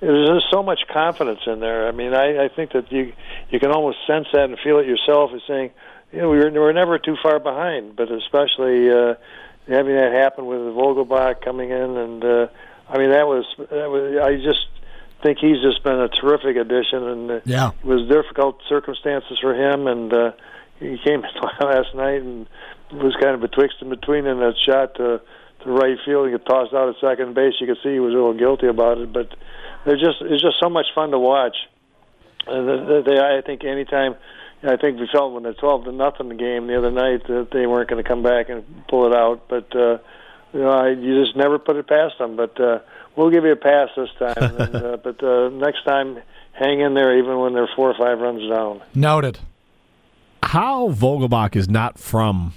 [0.00, 1.86] there's just so much confidence in there.
[1.86, 3.12] I mean, I, I think that you
[3.50, 5.70] you can almost sense that and feel it yourself as saying,
[6.14, 9.14] you know, we were, we were never too far behind, but especially uh,
[9.68, 12.46] having that happen with Vogelbach coming in, and uh,
[12.88, 14.66] I mean that was that was I just
[15.22, 17.70] think he's just been a terrific addition, and uh, Yeah.
[17.70, 20.32] it was difficult circumstances for him, and uh,
[20.78, 22.46] he came in last night and
[22.92, 25.20] was kind of betwixt and between in that shot to,
[25.64, 26.26] to right field.
[26.30, 27.54] He got tossed out at second base.
[27.60, 29.34] You could see he was a little guilty about it, but
[29.84, 31.56] they're just it's just so much fun to watch.
[32.46, 34.14] And they, they, I think anytime.
[34.66, 37.66] I think we felt when the twelve to nothing game the other night that they
[37.66, 39.98] weren't going to come back and pull it out, but uh,
[40.52, 42.36] you know I, you just never put it past them.
[42.36, 42.78] But uh,
[43.16, 44.56] we'll give you a pass this time.
[44.60, 46.18] and, uh, but uh, next time,
[46.52, 48.82] hang in there even when they're four or five runs down.
[48.94, 49.38] Noted.
[50.42, 52.54] How Vogelbach is not from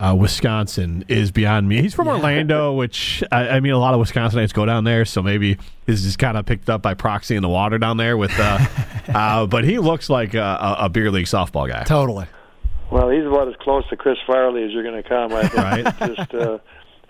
[0.00, 1.82] uh, Wisconsin is beyond me.
[1.82, 5.22] He's from Orlando, which I, I mean, a lot of Wisconsinites go down there, so
[5.22, 8.16] maybe this is kind of picked up by proxy in the water down there.
[8.16, 8.66] With, uh,
[9.14, 11.84] uh, but he looks like a, a, a beer league softball guy.
[11.84, 12.26] Totally.
[12.90, 15.32] Well, he's about as close to Chris Farley as you're going to come.
[15.32, 16.00] I think.
[16.00, 16.16] Right.
[16.16, 16.58] just, uh,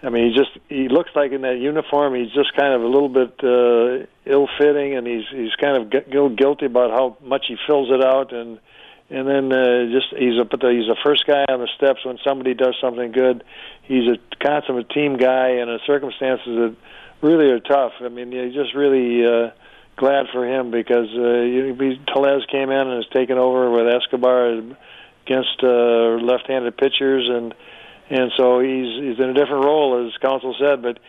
[0.03, 2.16] I mean, he just he looks like in that uniform.
[2.16, 6.11] He's just kind of a little bit uh, ill-fitting, and he's he's kind of gu-
[6.11, 8.59] gu- guilty about how much he fills it out, and
[9.11, 12.19] and then uh, just he's a but he's the first guy on the steps when
[12.25, 13.45] somebody does something good.
[13.83, 16.77] He's a consummate team guy, and in circumstances that
[17.21, 17.93] really are tough.
[18.01, 19.27] I mean, you're just really.
[19.27, 19.51] Uh,
[20.01, 24.47] Glad for him because uh, Tellez came in and has taken over with Escobar
[25.27, 27.55] against uh, left-handed pitchers, and
[28.09, 30.81] and so he's he's in a different role as Counsell said.
[30.81, 31.01] But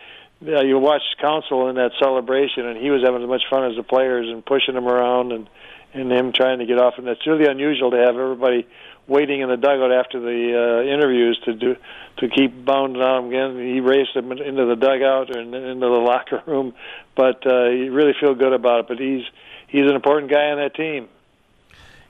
[0.46, 3.76] uh, you watch Counsell in that celebration, and he was having as much fun as
[3.76, 5.48] the players and pushing them around, and
[5.94, 6.94] and him trying to get off.
[6.98, 8.66] And it's really unusual to have everybody
[9.06, 11.76] waiting in the dugout after the uh, interviews to do
[12.18, 13.74] to keep bounding on him again.
[13.74, 16.74] He raced them into the dugout and into the locker room,
[17.16, 18.88] but uh, you really feel good about it.
[18.88, 19.24] But he's
[19.68, 21.08] he's an important guy on that team.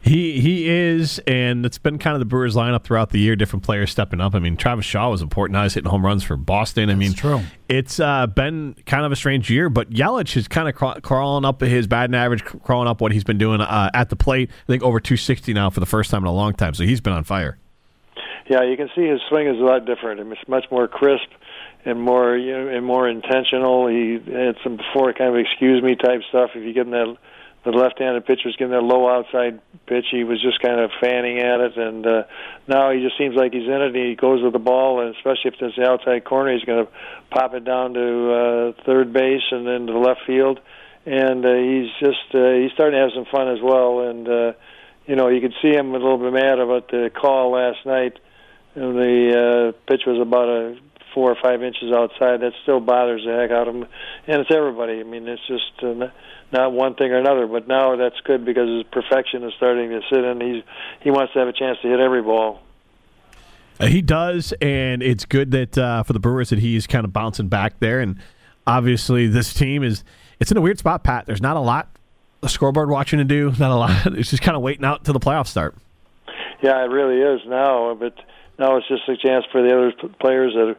[0.05, 3.37] He he is, and it's been kind of the Brewers lineup throughout the year.
[3.37, 4.35] Different players stepping up.
[4.35, 5.53] I mean, Travis Shaw was important.
[5.53, 6.91] Now he's hitting home runs for Boston.
[6.91, 7.41] I mean, true.
[7.69, 11.45] It's uh, been kind of a strange year, but Yelich is kind of craw- crawling
[11.45, 14.51] up his batting average, crawling up what he's been doing uh, at the plate.
[14.51, 16.75] I think over 260 now for the first time in a long time.
[16.75, 17.59] So he's been on fire.
[18.51, 20.19] Yeah, you can see his swing is a lot different.
[20.19, 21.29] I mean, it's much more crisp
[21.85, 23.87] and more you know, and more intentional.
[23.87, 26.51] He had some before kind of excuse me type stuff.
[26.57, 27.17] If you give him that
[27.65, 31.61] the left-handed pitcher's giving that low outside pitch, he was just kind of fanning at
[31.61, 32.23] it, and uh,
[32.67, 33.95] now he just seems like he's in it.
[33.95, 36.87] And he goes with the ball, and especially if it's the outside corner, he's going
[36.87, 36.93] to
[37.31, 40.61] pop it down to uh, third base and then to the left field.
[41.07, 44.09] And uh, he's just uh, he's starting to have some fun as well.
[44.09, 44.53] And uh,
[45.07, 48.19] you know, you could see him a little bit mad about the call last night.
[48.75, 50.79] And the uh, pitch was about a
[51.15, 52.41] four or five inches outside.
[52.41, 53.87] That still bothers the heck out of him,
[54.27, 55.01] and it's everybody.
[55.01, 56.09] I mean, it's just uh,
[56.53, 57.47] not one thing or another.
[57.47, 60.41] But now that's good because his perfection is starting to sit in.
[60.41, 60.63] He's
[61.01, 62.61] he wants to have a chance to hit every ball.
[63.81, 67.13] Uh, he does, and it's good that uh, for the Brewers that he's kind of
[67.13, 68.01] bouncing back there.
[68.01, 68.19] And
[68.67, 70.05] obviously, this team is
[70.41, 71.27] it's in a weird spot, Pat.
[71.27, 71.89] There's not a lot
[72.43, 73.53] the scoreboard watching to do.
[73.59, 74.07] Not a lot.
[74.19, 75.75] It's just kind of waiting out till the playoffs start.
[76.63, 77.95] Yeah, it really is now.
[77.95, 78.15] But
[78.59, 80.77] now it's just a chance for the other players that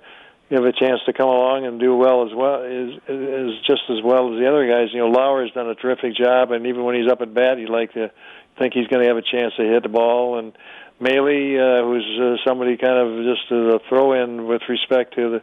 [0.54, 4.02] have a chance to come along and do well as well is is just as
[4.04, 4.94] well as the other guys.
[4.94, 7.68] You know, Lauer's done a terrific job, and even when he's up at bat, you
[7.68, 8.12] like to
[8.58, 10.38] think he's going to have a chance to hit the ball.
[10.40, 10.54] And
[11.00, 15.42] Maile, uh, who's uh, somebody kind of just a throw in with respect to the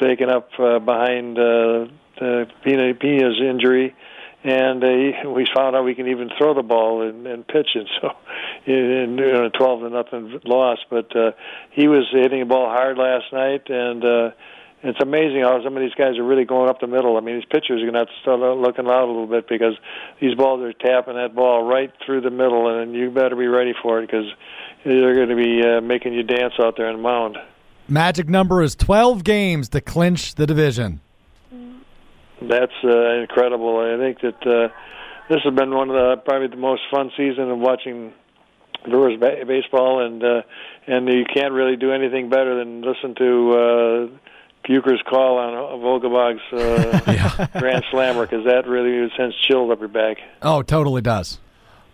[0.00, 1.86] taking up uh, behind uh,
[2.18, 3.94] the Pina, Pina's injury
[4.42, 7.88] and uh, we found out we can even throw the ball and, and pitch it.
[8.00, 8.16] So,
[8.66, 11.32] in, in a twelve to nothing loss, but uh,
[11.70, 14.30] he was hitting the ball hard last night, and uh,
[14.82, 17.16] it's amazing how some of these guys are really going up the middle.
[17.16, 19.48] I mean, these pitchers are going to have to start looking out a little bit
[19.48, 19.74] because
[20.20, 23.74] these balls are tapping that ball right through the middle, and you better be ready
[23.82, 24.26] for it because
[24.84, 27.36] they're going to be uh, making you dance out there on the mound.
[27.88, 31.00] Magic number is 12 games to clinch the division.
[32.42, 33.78] That's uh, incredible.
[33.78, 34.68] I think that uh,
[35.28, 38.12] this has been one of the probably the most fun season of watching
[38.84, 40.42] Brewers ba- baseball, and uh,
[40.86, 46.52] and you can't really do anything better than listen to uh, Uecker's call on Vogelbach's
[46.52, 50.18] uh, grand slammer because that really sends chills up your back.
[50.42, 51.38] Oh, totally does.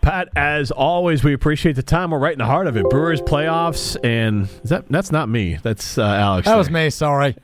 [0.01, 2.13] Pat, as always, we appreciate the time.
[2.13, 2.89] We're right in the heart of it.
[2.91, 5.59] Brewers playoffs, and is that that's not me.
[5.61, 6.47] That's uh, Alex.
[6.47, 7.37] That was me, sorry.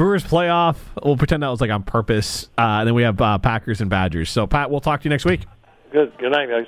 [0.00, 0.76] Brewers playoff.
[1.04, 2.48] We'll pretend that was like on purpose.
[2.56, 4.30] Uh, and then we have uh, Packers and Badgers.
[4.30, 5.44] So, Pat, we'll talk to you next week.
[5.92, 6.16] Good.
[6.16, 6.64] Good night, guys.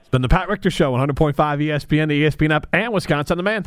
[0.00, 3.42] It's been the Pat Richter Show, 100.5 ESPN, the ESPN app, and Wisconsin on the
[3.42, 3.64] Man.